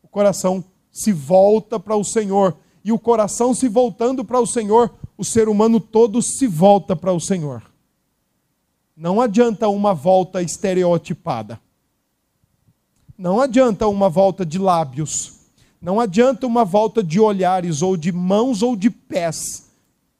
[0.01, 2.55] o coração se volta para o Senhor,
[2.85, 7.11] e o coração se voltando para o Senhor, o ser humano todo se volta para
[7.11, 7.61] o Senhor.
[8.95, 11.59] Não adianta uma volta estereotipada.
[13.17, 15.33] Não adianta uma volta de lábios,
[15.81, 19.62] não adianta uma volta de olhares, ou de mãos, ou de pés,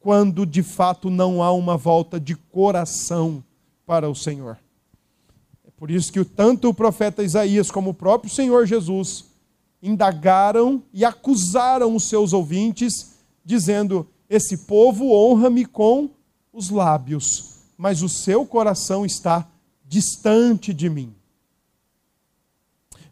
[0.03, 3.41] quando de fato não há uma volta de coração
[3.85, 4.59] para o Senhor.
[5.77, 9.25] Por isso que tanto o profeta Isaías como o próprio Senhor Jesus
[9.81, 13.13] indagaram e acusaram os seus ouvintes,
[13.45, 16.09] dizendo: Esse povo honra-me com
[16.51, 19.47] os lábios, mas o seu coração está
[19.87, 21.13] distante de mim.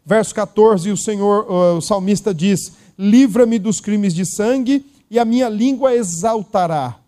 [0.04, 5.46] Verso 14, o Senhor, o salmista diz: Livra-me dos crimes de sangue, e a minha
[5.50, 6.98] língua exaltará.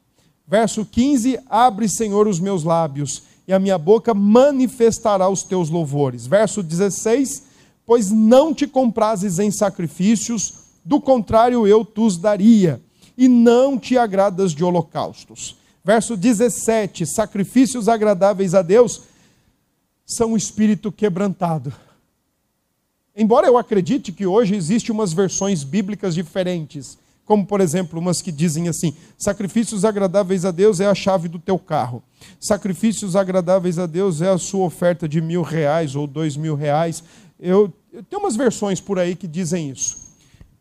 [0.46, 6.26] Verso 15: Abre, Senhor, os meus lábios, e a minha boca manifestará os teus louvores.
[6.26, 7.44] Verso 16:
[7.86, 10.52] Pois não te comprases em sacrifícios,
[10.84, 12.78] do contrário eu tus daria,
[13.16, 15.56] e não te agradas de holocaustos.
[15.82, 19.00] Verso 17: Sacrifícios agradáveis a Deus
[20.04, 21.72] são o espírito quebrantado.
[23.16, 28.30] Embora eu acredite que hoje existem umas versões bíblicas diferentes, como por exemplo umas que
[28.30, 32.02] dizem assim: sacrifícios agradáveis a Deus é a chave do teu carro,
[32.40, 37.02] sacrifícios agradáveis a Deus é a sua oferta de mil reais ou dois mil reais.
[37.38, 39.96] Eu, eu tenho umas versões por aí que dizem isso,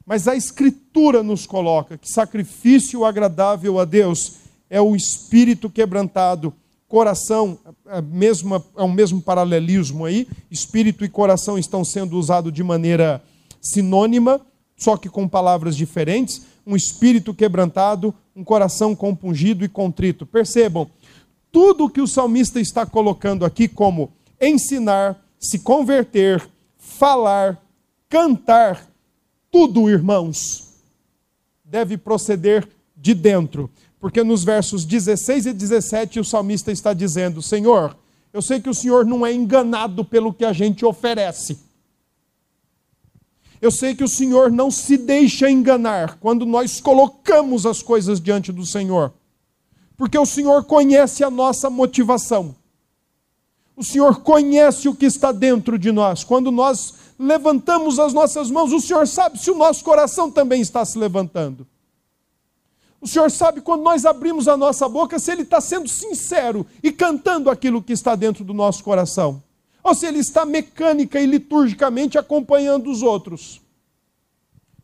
[0.06, 6.54] mas a Escritura nos coloca que sacrifício agradável a Deus é o espírito quebrantado,
[6.88, 12.64] coração, é, mesma, é o mesmo paralelismo aí, espírito e coração estão sendo usados de
[12.64, 13.22] maneira
[13.62, 14.42] sinônima,
[14.76, 20.26] só que com palavras diferentes um espírito quebrantado, um coração compungido e contrito.
[20.26, 20.90] Percebam,
[21.52, 26.44] tudo que o salmista está colocando aqui como ensinar, se converter,
[26.78, 27.62] falar,
[28.10, 28.88] cantar,
[29.52, 30.82] tudo, irmãos,
[31.64, 33.70] deve proceder de dentro.
[34.00, 37.96] Porque nos versos 16 e 17 o salmista está dizendo: Senhor,
[38.34, 41.60] eu sei que o Senhor não é enganado pelo que a gente oferece.
[43.64, 48.52] Eu sei que o Senhor não se deixa enganar quando nós colocamos as coisas diante
[48.52, 49.14] do Senhor,
[49.96, 52.58] porque o Senhor conhece a nossa motivação.
[53.74, 56.26] O Senhor conhece o que está dentro de nós.
[56.26, 60.84] Quando nós levantamos as nossas mãos, o Senhor sabe se o nosso coração também está
[60.84, 61.66] se levantando.
[63.00, 66.92] O Senhor sabe quando nós abrimos a nossa boca se Ele está sendo sincero e
[66.92, 69.42] cantando aquilo que está dentro do nosso coração
[69.84, 73.62] ou se ele está mecânica e liturgicamente acompanhando os outros.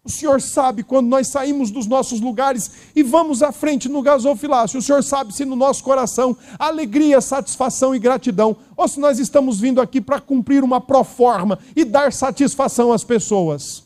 [0.04, 4.80] O Senhor sabe quando nós saímos dos nossos lugares e vamos à frente no gasofilácio.
[4.80, 9.60] O Senhor sabe se no nosso coração alegria, satisfação e gratidão, ou se nós estamos
[9.60, 13.84] vindo aqui para cumprir uma proforma e dar satisfação às pessoas.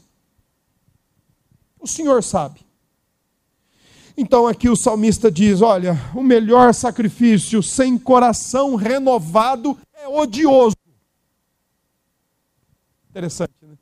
[1.79, 2.61] O Senhor sabe.
[4.15, 10.82] Então aqui o salmista diz: olha, o melhor sacrifício sem coração renovado é odioso.
[13.13, 13.77] Interessante, né?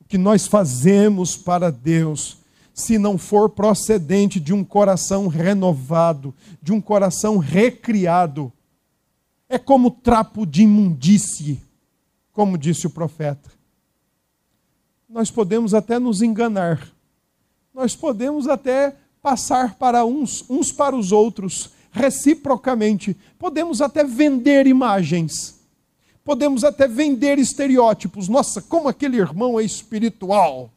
[0.00, 2.38] O que nós fazemos para Deus,
[2.72, 8.50] se não for procedente de um coração renovado, de um coração recriado,
[9.46, 11.60] é como trapo de imundície,
[12.32, 13.50] como disse o profeta.
[15.06, 16.88] Nós podemos até nos enganar,
[17.74, 25.60] nós podemos até passar para uns, uns para os outros, reciprocamente, podemos até vender imagens
[26.24, 28.28] podemos até vender estereótipos.
[28.28, 30.70] Nossa, como aquele irmão é espiritual.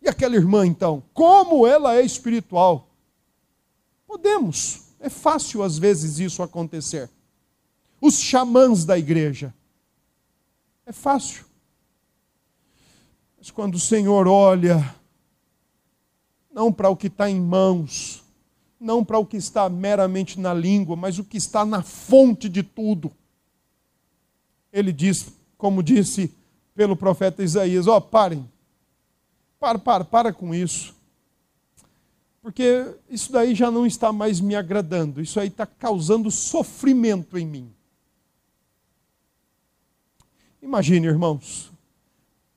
[0.00, 1.02] E aquela irmã, então?
[1.14, 2.88] Como ela é espiritual?
[4.06, 4.82] Podemos.
[4.98, 7.08] É fácil, às vezes, isso acontecer.
[8.00, 9.54] Os xamãs da igreja.
[10.84, 11.44] É fácil.
[13.38, 14.94] Mas quando o Senhor olha,
[16.52, 18.22] não para o que está em mãos,
[18.78, 22.62] não para o que está meramente na língua, mas o que está na fonte de
[22.64, 23.12] tudo
[24.72, 26.32] ele diz, como disse
[26.74, 28.48] pelo profeta Isaías: Ó, oh, parem,
[29.60, 30.94] para, para, para com isso,
[32.40, 37.46] porque isso daí já não está mais me agradando, isso aí está causando sofrimento em
[37.46, 37.72] mim.
[40.60, 41.72] Imagine, irmãos,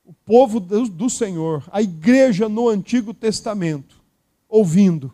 [0.04, 4.00] o povo do Senhor, a igreja no Antigo Testamento,
[4.48, 5.12] ouvindo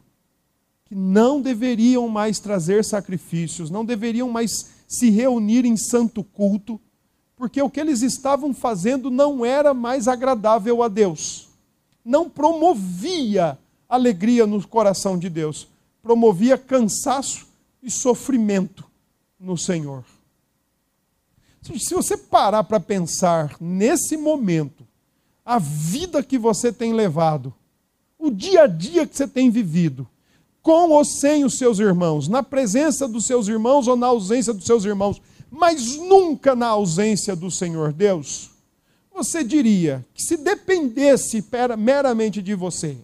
[0.85, 4.51] que não deveriam mais trazer sacrifícios, não deveriam mais
[4.87, 6.79] se reunir em santo culto,
[7.43, 11.49] porque o que eles estavam fazendo não era mais agradável a Deus,
[12.05, 15.67] não promovia alegria no coração de Deus,
[16.01, 17.49] promovia cansaço
[17.83, 18.85] e sofrimento
[19.41, 20.05] no Senhor.
[21.63, 24.87] Se você parar para pensar nesse momento,
[25.45, 27.53] a vida que você tem levado,
[28.21, 30.07] o dia a dia que você tem vivido,
[30.63, 34.65] com ou sem os seus irmãos, na presença dos seus irmãos ou na ausência dos
[34.65, 35.21] seus irmãos,
[35.53, 38.51] mas nunca na ausência do Senhor Deus,
[39.15, 41.45] você diria que se dependesse
[41.79, 42.97] meramente de você,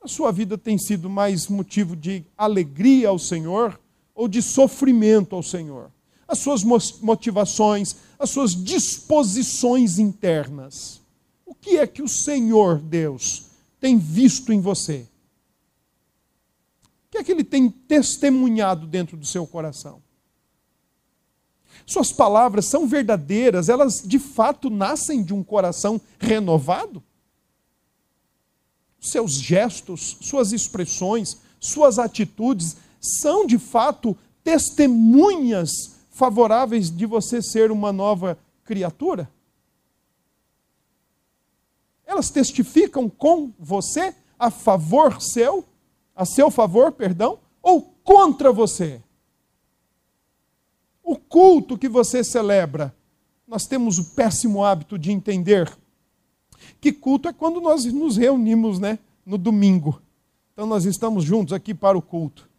[0.00, 3.80] a sua vida tem sido mais motivo de alegria ao Senhor
[4.14, 5.90] ou de sofrimento ao Senhor?
[6.28, 6.64] as suas
[7.00, 11.00] motivações, as suas disposições internas.
[11.44, 13.46] O que é que o Senhor Deus
[13.80, 15.06] tem visto em você?
[16.84, 20.02] O que é que ele tem testemunhado dentro do seu coração?
[21.86, 27.00] Suas palavras são verdadeiras, elas de fato nascem de um coração renovado?
[29.00, 35.70] Seus gestos, suas expressões, suas atitudes são de fato testemunhas
[36.10, 39.30] favoráveis de você ser uma nova criatura?
[42.04, 45.64] Elas testificam com você a favor seu,
[46.16, 49.02] a seu favor, perdão, ou contra você?
[51.08, 52.92] O culto que você celebra,
[53.46, 55.72] nós temos o péssimo hábito de entender
[56.80, 60.02] que culto é quando nós nos reunimos, né, no domingo.
[60.52, 62.50] Então nós estamos juntos aqui para o culto.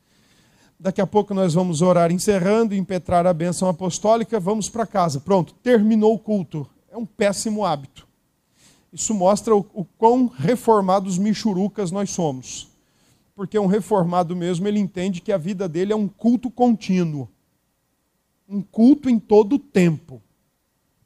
[0.80, 5.20] Daqui a pouco nós vamos orar encerrando, impetrar a bênção apostólica, vamos para casa.
[5.20, 6.66] Pronto, terminou o culto.
[6.90, 8.08] É um péssimo hábito.
[8.94, 12.70] Isso mostra o, o quão reformados michurucas nós somos.
[13.36, 17.28] Porque um reformado mesmo, ele entende que a vida dele é um culto contínuo
[18.48, 20.22] um culto em todo o tempo.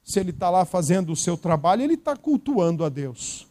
[0.04, 3.48] Se ele está lá fazendo o seu trabalho, ele está cultuando a Deus.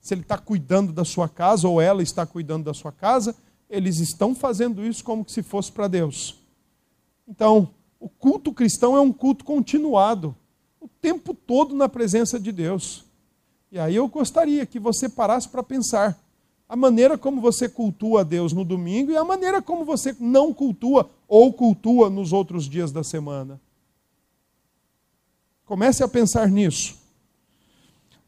[0.00, 3.34] Se ele está cuidando da sua casa, ou ela está cuidando da sua casa,
[3.68, 6.40] eles estão fazendo isso como se fosse para Deus.
[7.26, 10.36] Então, o culto cristão é um culto continuado,
[10.80, 13.04] o tempo todo na presença de Deus.
[13.72, 16.16] E aí eu gostaria que você parasse para pensar
[16.68, 20.52] a maneira como você cultua a Deus no domingo e a maneira como você não
[20.52, 23.60] cultua ou cultua nos outros dias da semana.
[25.64, 26.96] Comece a pensar nisso.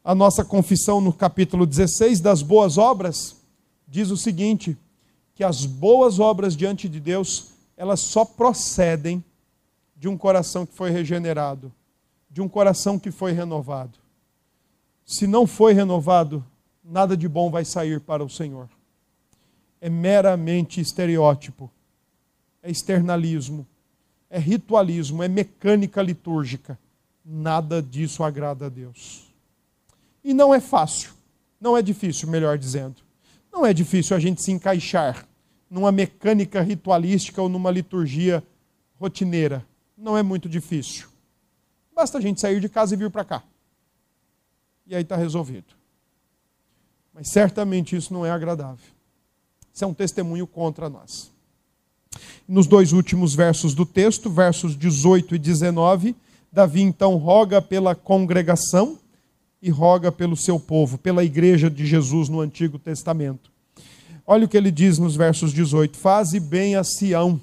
[0.03, 3.35] A nossa confissão no capítulo 16 das boas obras
[3.87, 4.77] diz o seguinte:
[5.35, 9.23] que as boas obras diante de Deus, elas só procedem
[9.95, 11.71] de um coração que foi regenerado,
[12.29, 13.99] de um coração que foi renovado.
[15.05, 16.45] Se não foi renovado,
[16.89, 18.67] nada de bom vai sair para o Senhor.
[19.79, 21.71] É meramente estereótipo,
[22.61, 23.65] é externalismo,
[24.29, 26.77] é ritualismo, é mecânica litúrgica.
[27.23, 29.31] Nada disso agrada a Deus.
[30.23, 31.11] E não é fácil,
[31.61, 32.97] não é difícil, melhor dizendo.
[33.51, 35.27] Não é difícil a gente se encaixar
[35.69, 38.43] numa mecânica ritualística ou numa liturgia
[38.99, 39.65] rotineira.
[39.97, 41.07] Não é muito difícil.
[41.93, 43.43] Basta a gente sair de casa e vir para cá.
[44.87, 45.78] E aí está resolvido.
[47.19, 48.85] Mas certamente isso não é agradável.
[49.73, 51.29] Isso é um testemunho contra nós.
[52.47, 56.15] Nos dois últimos versos do texto, versos 18 e 19,
[56.49, 58.97] Davi então roga pela congregação
[59.61, 63.51] e roga pelo seu povo, pela igreja de Jesus no Antigo Testamento.
[64.25, 67.37] Olha o que ele diz nos versos 18: Faze bem a Sião,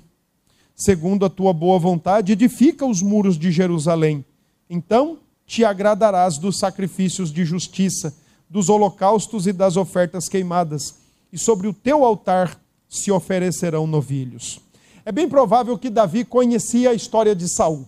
[0.74, 4.24] segundo a tua boa vontade, edifica os muros de Jerusalém.
[4.70, 8.14] Então te agradarás dos sacrifícios de justiça
[8.48, 10.94] dos holocaustos e das ofertas queimadas,
[11.32, 14.60] e sobre o teu altar se oferecerão novilhos.
[15.04, 17.86] É bem provável que Davi conhecia a história de Saul.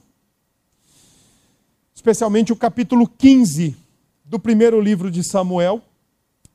[1.95, 3.77] Especialmente o capítulo 15
[4.25, 5.83] do primeiro livro de Samuel,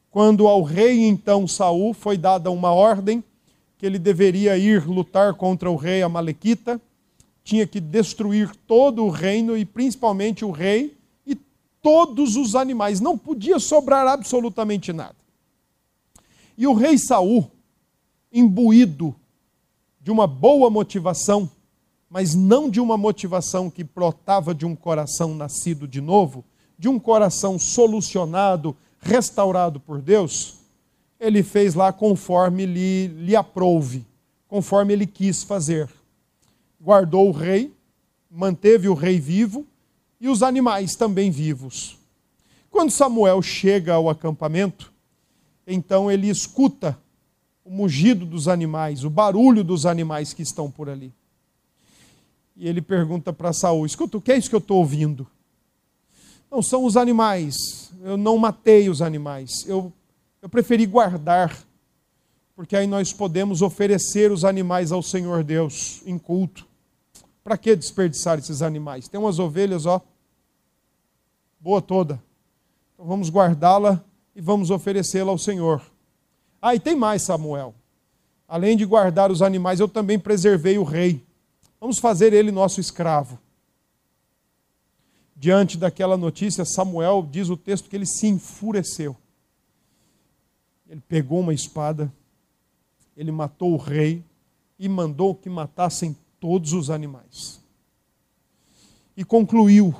[0.09, 3.23] quando ao rei então Saul foi dada uma ordem
[3.77, 6.79] que ele deveria ir lutar contra o rei Amalequita,
[7.43, 10.95] tinha que destruir todo o reino e principalmente o rei
[11.83, 15.17] todos os animais, não podia sobrar absolutamente nada.
[16.57, 17.51] E o rei Saul,
[18.31, 19.13] imbuído
[19.99, 21.49] de uma boa motivação,
[22.09, 26.45] mas não de uma motivação que brotava de um coração nascido de novo,
[26.79, 30.59] de um coração solucionado, restaurado por Deus,
[31.19, 34.05] ele fez lá conforme lhe, lhe aprouve,
[34.47, 35.89] conforme ele quis fazer.
[36.81, 37.73] Guardou o rei,
[38.29, 39.65] manteve o rei vivo,
[40.23, 41.99] e os animais também vivos.
[42.71, 44.93] Quando Samuel chega ao acampamento,
[45.67, 46.97] então ele escuta
[47.65, 51.13] o mugido dos animais, o barulho dos animais que estão por ali.
[52.55, 55.27] E ele pergunta para Saul: Escuta, o que é isso que eu estou ouvindo?
[56.49, 57.91] Não, são os animais.
[58.01, 59.65] Eu não matei os animais.
[59.67, 59.91] Eu,
[60.41, 61.53] eu preferi guardar,
[62.55, 66.65] porque aí nós podemos oferecer os animais ao Senhor Deus em culto.
[67.43, 69.09] Para que desperdiçar esses animais?
[69.09, 70.01] Tem umas ovelhas, ó,
[71.63, 72.21] boa toda.
[72.93, 74.03] Então vamos guardá-la
[74.35, 75.81] e vamos oferecê-la ao Senhor.
[76.61, 77.73] Ah, e tem mais, Samuel.
[78.45, 81.23] Além de guardar os animais, eu também preservei o rei.
[81.79, 83.39] Vamos fazer ele nosso escravo.
[85.33, 89.15] Diante daquela notícia, Samuel diz o texto que ele se enfureceu.
[90.89, 92.11] Ele pegou uma espada,
[93.15, 94.21] ele matou o rei
[94.77, 97.61] e mandou que matassem todos os animais.
[99.15, 99.95] e concluiu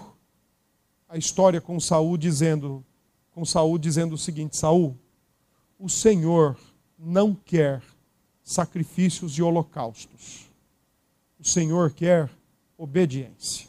[1.14, 2.84] a história com Saul dizendo,
[3.34, 4.98] com Saul dizendo o seguinte: Saul,
[5.78, 6.58] o Senhor
[6.98, 7.84] não quer
[8.44, 10.48] sacrifícios e holocaustos.
[11.40, 12.32] O Senhor quer
[12.76, 13.68] obediência.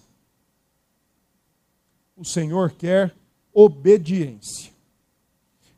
[2.16, 3.14] O Senhor quer
[3.52, 4.72] obediência.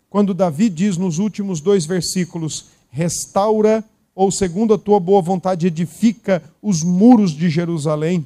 [0.09, 3.83] Quando Davi diz nos últimos dois versículos: restaura,
[4.15, 8.25] ou segundo a tua boa vontade, edifica os muros de Jerusalém.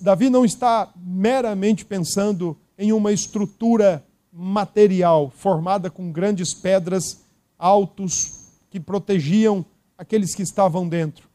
[0.00, 7.22] Davi não está meramente pensando em uma estrutura material formada com grandes pedras
[7.58, 9.64] altos que protegiam
[9.96, 11.28] aqueles que estavam dentro.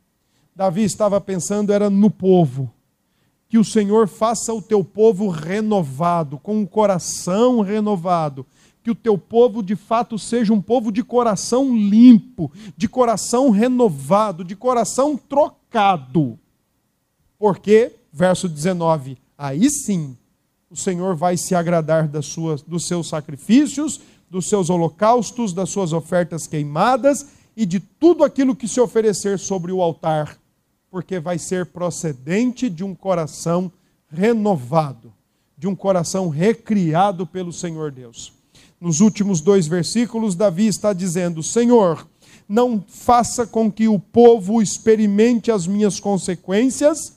[0.55, 2.71] Davi estava pensando era no povo.
[3.47, 8.45] Que o Senhor faça o teu povo renovado, com um coração renovado.
[8.83, 14.43] Que o teu povo de fato seja um povo de coração limpo, de coração renovado,
[14.43, 16.37] de coração trocado.
[17.37, 20.17] Porque, verso 19, aí sim
[20.71, 25.93] o Senhor vai se agradar das suas, dos seus sacrifícios, dos seus holocaustos, das suas
[25.93, 30.35] ofertas queimadas e de tudo aquilo que se oferecer sobre o altar,
[30.89, 33.71] porque vai ser procedente de um coração
[34.09, 35.13] renovado,
[35.55, 38.33] de um coração recriado pelo Senhor Deus.
[38.81, 42.05] Nos últimos dois versículos, Davi está dizendo: Senhor,
[42.49, 47.16] não faça com que o povo experimente as minhas consequências,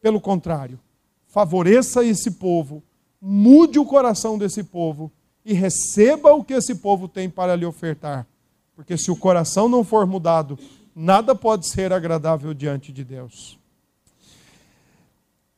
[0.00, 0.78] pelo contrário,
[1.26, 2.82] favoreça esse povo,
[3.20, 5.10] mude o coração desse povo
[5.44, 8.26] e receba o que esse povo tem para lhe ofertar
[8.78, 10.56] porque se o coração não for mudado,
[10.94, 13.58] nada pode ser agradável diante de Deus.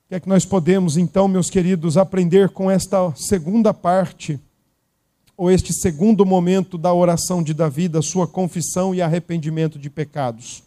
[0.06, 4.40] O que é que nós podemos, então, meus queridos, aprender com esta segunda parte,
[5.36, 10.62] ou este segundo momento da oração de Davi, da sua confissão e arrependimento de pecados?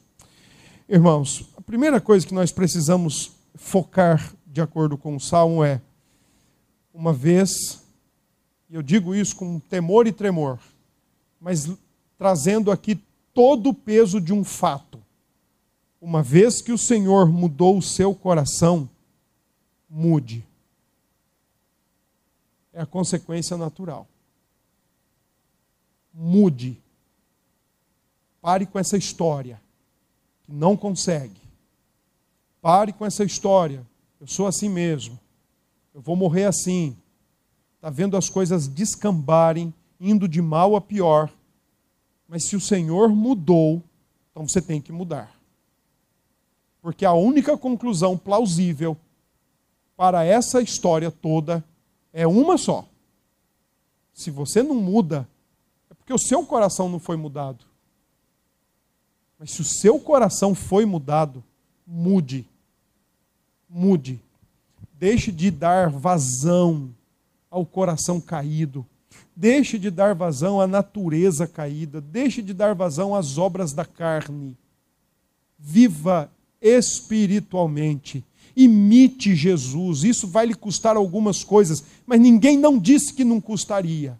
[0.88, 5.82] Irmãos, a primeira coisa que nós precisamos focar, de acordo com o Salmo, é:
[6.93, 7.84] uma vez,
[8.70, 10.60] e eu digo isso com temor e tremor,
[11.39, 11.70] mas
[12.18, 13.01] trazendo aqui
[13.34, 15.01] todo o peso de um fato.
[15.99, 18.89] Uma vez que o Senhor mudou o seu coração,
[19.89, 20.45] mude.
[22.74, 24.08] É a consequência natural.
[26.14, 26.78] Mude.
[28.41, 29.62] Pare com essa história
[30.43, 31.43] que não consegue.
[32.64, 33.86] Pare com essa história.
[34.20, 35.20] Eu sou assim mesmo.
[35.93, 36.97] Eu vou morrer assim.
[37.76, 41.30] Está vendo as coisas descambarem, indo de mal a pior
[42.34, 43.80] mas se o Senhor mudou,
[44.32, 45.39] então você tem que mudar.
[46.82, 48.97] Porque a única conclusão plausível
[49.95, 51.64] para essa história toda
[52.11, 52.88] é uma só.
[54.16, 55.30] Se você não muda,
[55.91, 57.66] é porque o seu coração não foi mudado.
[59.38, 61.43] Mas se o seu coração foi mudado,
[61.86, 62.49] mude.
[63.74, 64.21] Mude.
[64.99, 66.93] Deixe de dar vazão
[67.49, 68.86] ao coração caído.
[69.36, 74.55] Deixe de dar vazão à natureza caída, deixe de dar vazão às obras da carne.
[75.57, 76.30] Viva
[76.61, 78.24] espiritualmente.
[78.55, 80.03] Imite Jesus.
[80.03, 84.19] Isso vai lhe custar algumas coisas, mas ninguém não disse que não custaria.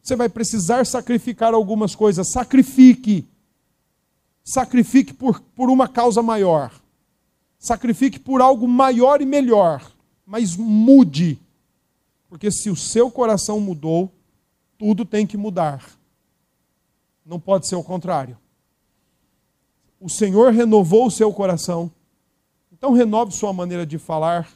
[0.00, 2.30] Você vai precisar sacrificar algumas coisas.
[2.30, 3.26] Sacrifique.
[4.44, 6.70] Sacrifique por, por uma causa maior.
[7.58, 9.92] Sacrifique por algo maior e melhor.
[10.24, 11.38] Mas mude
[12.28, 14.12] porque se o seu coração mudou,
[14.76, 15.82] tudo tem que mudar.
[17.24, 18.36] Não pode ser o contrário.
[20.00, 21.90] O Senhor renovou o seu coração.
[22.70, 24.48] Então renove sua maneira de falar,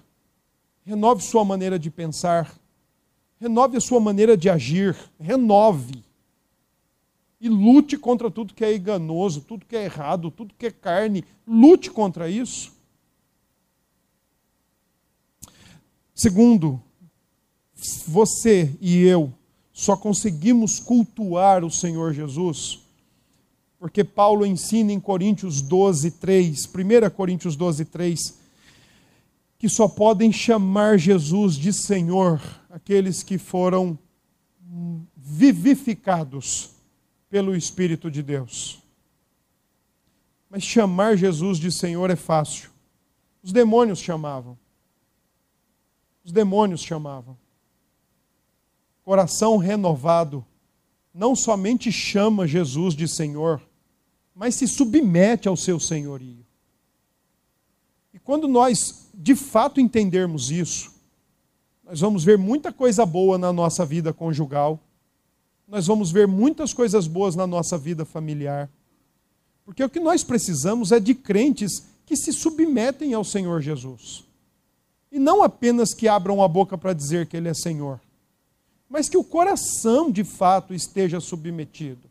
[0.84, 2.54] renove sua maneira de pensar,
[3.40, 6.04] renove a sua maneira de agir, renove.
[7.40, 11.24] E lute contra tudo que é enganoso, tudo que é errado, tudo que é carne.
[11.46, 12.78] Lute contra isso.
[16.20, 16.78] Segundo,
[18.06, 19.32] você e eu
[19.72, 22.80] só conseguimos cultuar o Senhor Jesus
[23.78, 28.38] porque Paulo ensina em Coríntios 12, 3, 1 Coríntios 12, 3,
[29.58, 33.98] que só podem chamar Jesus de Senhor aqueles que foram
[35.16, 36.72] vivificados
[37.30, 38.82] pelo Espírito de Deus.
[40.50, 42.68] Mas chamar Jesus de Senhor é fácil.
[43.42, 44.58] Os demônios chamavam.
[46.24, 47.36] Os demônios chamavam
[49.10, 50.44] coração renovado,
[51.12, 53.60] não somente chama Jesus de Senhor,
[54.32, 56.46] mas se submete ao seu senhorio.
[58.14, 60.92] E quando nós de fato entendermos isso,
[61.84, 64.78] nós vamos ver muita coisa boa na nossa vida conjugal,
[65.66, 68.70] nós vamos ver muitas coisas boas na nossa vida familiar.
[69.64, 74.24] Porque o que nós precisamos é de crentes que se submetem ao Senhor Jesus.
[75.10, 78.00] E não apenas que abram a boca para dizer que Ele é Senhor,
[78.88, 82.08] mas que o coração de fato esteja submetido.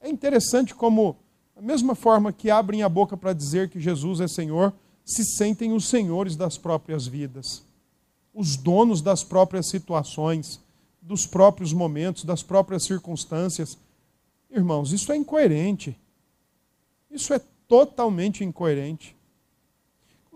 [0.00, 1.16] É interessante como,
[1.54, 4.72] da mesma forma que abrem a boca para dizer que Jesus é Senhor,
[5.04, 7.62] se sentem os senhores das próprias vidas,
[8.34, 10.60] os donos das próprias situações,
[11.00, 13.78] dos próprios momentos, das próprias circunstâncias.
[14.50, 15.96] Irmãos, isso é incoerente.
[17.10, 19.15] Isso é totalmente incoerente.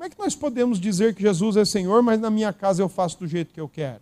[0.01, 2.88] Como é que nós podemos dizer que Jesus é Senhor, mas na minha casa eu
[2.88, 4.01] faço do jeito que eu quero?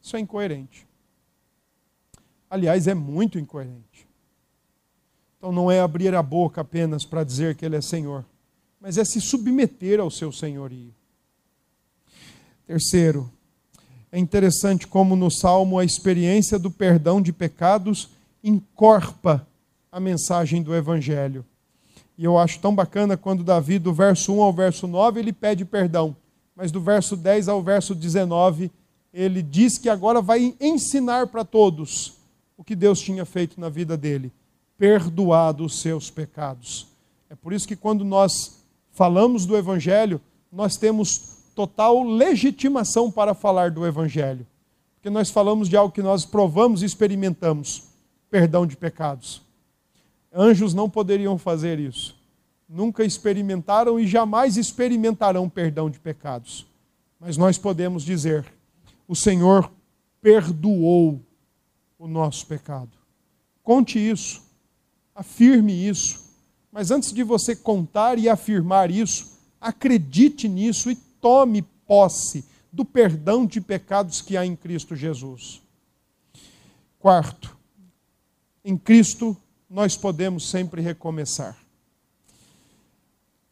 [0.00, 0.86] Isso é incoerente.
[2.48, 4.06] Aliás, é muito incoerente.
[5.36, 8.24] Então não é abrir a boca apenas para dizer que Ele é Senhor,
[8.80, 10.94] mas é se submeter ao seu senhorio.
[12.64, 13.28] Terceiro,
[14.12, 18.08] é interessante como no Salmo a experiência do perdão de pecados
[18.40, 19.44] encorpa
[19.90, 21.44] a mensagem do Evangelho.
[22.20, 25.64] E eu acho tão bacana quando Davi, do verso 1 ao verso 9, ele pede
[25.64, 26.14] perdão.
[26.54, 28.70] Mas do verso 10 ao verso 19,
[29.10, 32.18] ele diz que agora vai ensinar para todos
[32.58, 34.30] o que Deus tinha feito na vida dele:
[34.76, 36.88] perdoado os seus pecados.
[37.30, 40.20] É por isso que quando nós falamos do Evangelho,
[40.52, 44.46] nós temos total legitimação para falar do Evangelho.
[44.96, 47.84] Porque nós falamos de algo que nós provamos e experimentamos:
[48.30, 49.40] perdão de pecados.
[50.32, 52.16] Anjos não poderiam fazer isso.
[52.68, 56.66] Nunca experimentaram e jamais experimentarão perdão de pecados.
[57.18, 58.46] Mas nós podemos dizer:
[59.08, 59.70] o Senhor
[60.22, 61.20] perdoou
[61.98, 62.90] o nosso pecado.
[63.62, 64.42] Conte isso,
[65.14, 66.30] afirme isso.
[66.72, 73.44] Mas antes de você contar e afirmar isso, acredite nisso e tome posse do perdão
[73.44, 75.60] de pecados que há em Cristo Jesus.
[77.00, 77.56] Quarto,
[78.64, 79.36] em Cristo
[79.70, 81.56] nós podemos sempre recomeçar.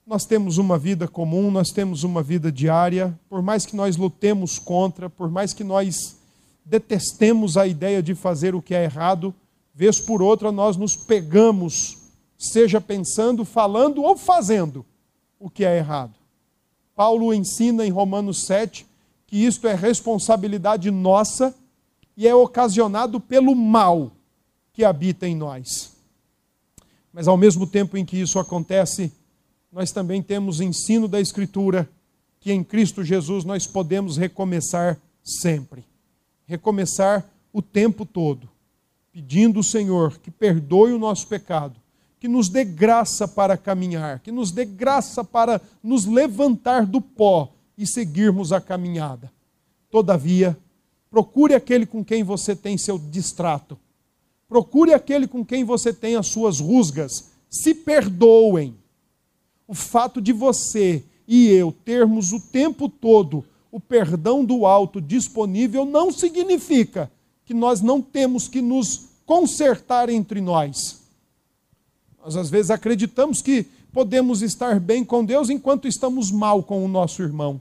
[0.05, 4.59] Nós temos uma vida comum, nós temos uma vida diária, por mais que nós lutemos
[4.59, 6.17] contra, por mais que nós
[6.65, 9.33] detestemos a ideia de fazer o que é errado,
[9.73, 11.99] vez por outra nós nos pegamos,
[12.37, 14.85] seja pensando, falando ou fazendo
[15.39, 16.15] o que é errado.
[16.97, 18.85] Paulo ensina em Romanos 7
[19.25, 21.55] que isto é responsabilidade nossa
[22.17, 24.11] e é ocasionado pelo mal
[24.73, 25.98] que habita em nós.
[27.19, 29.13] Mas ao mesmo tempo em que isso acontece,
[29.73, 31.91] nós também temos ensino da Escritura
[32.39, 35.85] que em Cristo Jesus nós podemos recomeçar sempre.
[36.47, 38.49] Recomeçar o tempo todo,
[39.11, 41.75] pedindo ao Senhor que perdoe o nosso pecado,
[42.21, 47.53] que nos dê graça para caminhar, que nos dê graça para nos levantar do pó
[47.77, 49.29] e seguirmos a caminhada.
[49.91, 50.57] Todavia,
[51.11, 53.77] procure aquele com quem você tem seu distrato
[54.49, 57.31] Procure aquele com quem você tem as suas rusgas.
[57.51, 58.75] Se perdoem.
[59.67, 65.85] O fato de você e eu termos o tempo todo o perdão do alto disponível
[65.85, 67.11] não significa
[67.45, 71.03] que nós não temos que nos consertar entre nós.
[72.23, 76.89] Nós às vezes acreditamos que podemos estar bem com Deus enquanto estamos mal com o
[76.89, 77.61] nosso irmão,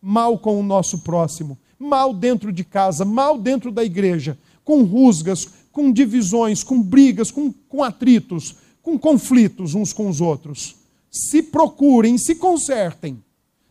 [0.00, 5.48] mal com o nosso próximo, mal dentro de casa, mal dentro da igreja, com rusgas,
[5.72, 10.76] com divisões, com brigas, com, com atritos, com conflitos uns com os outros.
[11.10, 13.22] Se procurem, se consertem.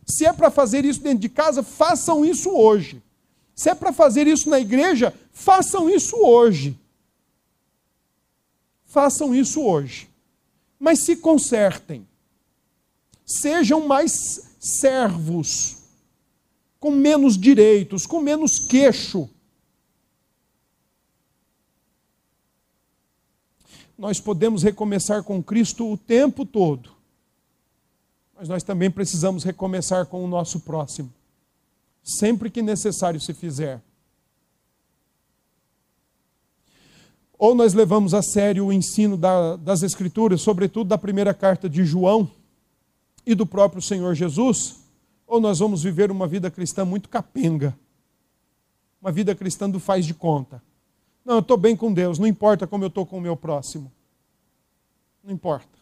[0.06, 3.00] Se é para fazer isso dentro de casa, façam isso hoje.
[3.54, 6.76] Se é para fazer isso na igreja, façam isso hoje.
[8.84, 10.08] Façam isso hoje.
[10.78, 12.06] Mas se consertem.
[13.24, 15.76] Sejam mais servos,
[16.80, 19.30] com menos direitos, com menos queixo
[24.02, 26.90] nós podemos recomeçar com Cristo o tempo todo,
[28.36, 31.08] mas nós também precisamos recomeçar com o nosso próximo,
[32.02, 33.80] sempre que necessário se fizer.
[37.38, 41.84] Ou nós levamos a sério o ensino da, das Escrituras, sobretudo da primeira carta de
[41.84, 42.28] João
[43.24, 44.80] e do próprio Senhor Jesus,
[45.28, 47.72] ou nós vamos viver uma vida cristã muito capenga,
[49.00, 50.60] uma vida cristã do faz de conta.
[51.24, 53.92] Não, eu estou bem com Deus, não importa como eu estou com o meu próximo.
[55.22, 55.78] Não importa.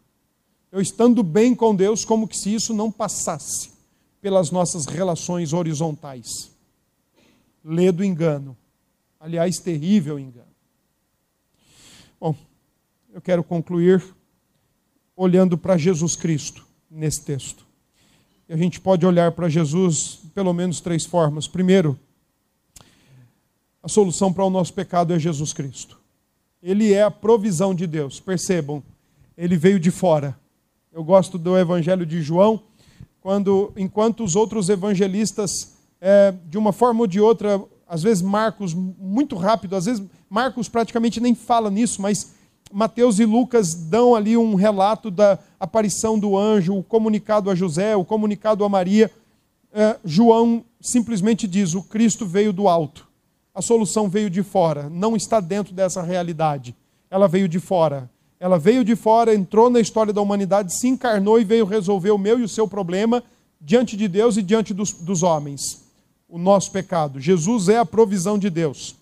[0.70, 3.72] Eu estando bem com Deus, como que se isso não passasse
[4.20, 6.50] pelas nossas relações horizontais.
[7.64, 8.56] Ledo engano.
[9.18, 10.46] Aliás, terrível engano.
[12.20, 12.36] Bom,
[13.12, 14.04] eu quero concluir
[15.16, 17.66] olhando para Jesus Cristo nesse texto.
[18.48, 21.46] E a gente pode olhar para Jesus pelo menos três formas.
[21.46, 21.98] Primeiro,
[23.82, 25.98] a solução para o nosso pecado é Jesus Cristo.
[26.62, 28.20] Ele é a provisão de Deus.
[28.20, 28.82] Percebam,
[29.36, 30.38] ele veio de fora.
[30.92, 32.60] Eu gosto do Evangelho de João,
[33.20, 38.74] quando, enquanto os outros evangelistas, é, de uma forma ou de outra, às vezes Marcos
[38.74, 42.34] muito rápido, às vezes Marcos praticamente nem fala nisso, mas
[42.72, 47.96] Mateus e Lucas dão ali um relato da aparição do anjo, o comunicado a José,
[47.96, 49.10] o comunicado a Maria.
[49.72, 53.08] É, João simplesmente diz: o Cristo veio do alto,
[53.54, 56.74] a solução veio de fora, não está dentro dessa realidade,
[57.10, 58.08] ela veio de fora.
[58.38, 62.16] Ela veio de fora, entrou na história da humanidade, se encarnou e veio resolver o
[62.16, 63.22] meu e o seu problema
[63.60, 65.84] diante de Deus e diante dos, dos homens.
[66.26, 67.20] O nosso pecado.
[67.20, 68.96] Jesus é a provisão de Deus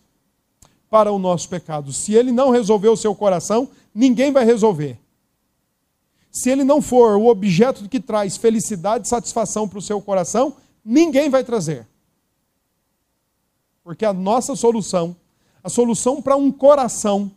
[0.91, 1.93] para o nosso pecado.
[1.93, 4.99] Se ele não resolver o seu coração, ninguém vai resolver.
[6.33, 10.57] Se ele não for o objeto que traz felicidade e satisfação para o seu coração,
[10.85, 11.87] ninguém vai trazer.
[13.89, 15.17] Porque a nossa solução,
[15.65, 17.33] a solução para um coração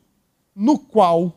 [0.54, 1.32] no qual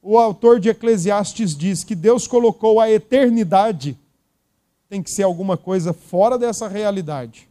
[0.00, 3.98] o autor de Eclesiastes diz que Deus colocou a eternidade,
[4.88, 7.46] tem que ser alguma coisa fora dessa realidade.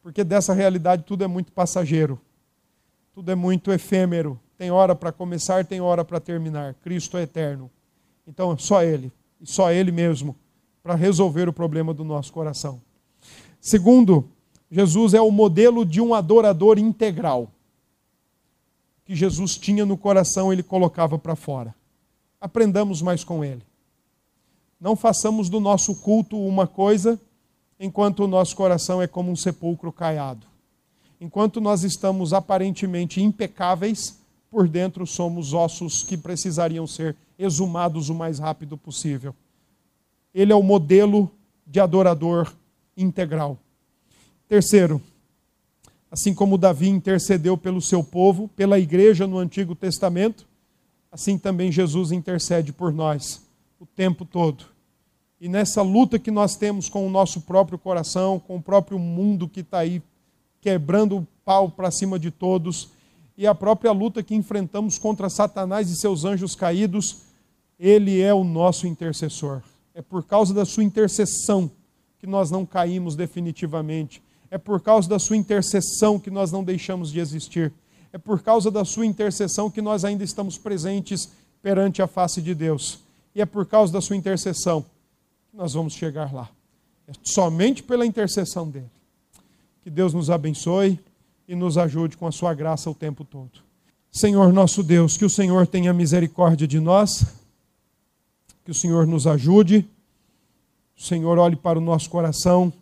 [0.00, 2.20] Porque dessa realidade tudo é muito passageiro,
[3.12, 4.38] tudo é muito efêmero.
[4.56, 6.74] Tem hora para começar, tem hora para terminar.
[6.74, 7.68] Cristo é eterno.
[8.28, 9.10] Então, só Ele,
[9.42, 10.36] só Ele mesmo,
[10.84, 12.80] para resolver o problema do nosso coração.
[13.60, 14.30] Segundo,
[14.70, 17.50] Jesus é o modelo de um adorador integral
[19.06, 21.72] que Jesus tinha no coração, ele colocava para fora.
[22.40, 23.62] Aprendamos mais com ele.
[24.80, 27.18] Não façamos do nosso culto uma coisa
[27.78, 30.44] enquanto o nosso coração é como um sepulcro caiado.
[31.20, 34.18] Enquanto nós estamos aparentemente impecáveis,
[34.50, 39.34] por dentro somos ossos que precisariam ser exumados o mais rápido possível.
[40.34, 41.30] Ele é o modelo
[41.64, 42.52] de adorador
[42.96, 43.56] integral.
[44.48, 45.00] Terceiro,
[46.10, 50.46] Assim como Davi intercedeu pelo seu povo, pela igreja no Antigo Testamento,
[51.10, 53.42] assim também Jesus intercede por nós
[53.80, 54.64] o tempo todo.
[55.40, 59.48] E nessa luta que nós temos com o nosso próprio coração, com o próprio mundo
[59.48, 60.00] que está aí
[60.60, 62.88] quebrando o pau para cima de todos,
[63.36, 67.18] e a própria luta que enfrentamos contra Satanás e seus anjos caídos,
[67.78, 69.60] ele é o nosso intercessor.
[69.92, 71.70] É por causa da sua intercessão
[72.18, 77.10] que nós não caímos definitivamente é por causa da sua intercessão que nós não deixamos
[77.10, 77.72] de existir.
[78.12, 81.30] É por causa da sua intercessão que nós ainda estamos presentes
[81.62, 83.00] perante a face de Deus.
[83.34, 84.84] E é por causa da sua intercessão
[85.50, 86.48] que nós vamos chegar lá.
[87.06, 88.90] É somente pela intercessão dele.
[89.82, 90.98] Que Deus nos abençoe
[91.46, 93.60] e nos ajude com a sua graça o tempo todo.
[94.10, 97.26] Senhor nosso Deus, que o Senhor tenha misericórdia de nós,
[98.64, 99.86] que o Senhor nos ajude,
[100.98, 102.72] o Senhor olhe para o nosso coração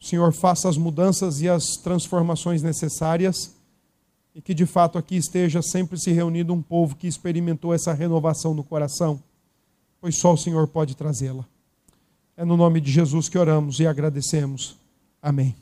[0.00, 3.54] o Senhor faça as mudanças e as transformações necessárias
[4.34, 8.54] e que de fato aqui esteja sempre se reunido um povo que experimentou essa renovação
[8.54, 9.20] no coração,
[10.00, 11.44] pois só o Senhor pode trazê-la.
[12.36, 14.76] É no nome de Jesus que oramos e agradecemos.
[15.20, 15.56] Amém.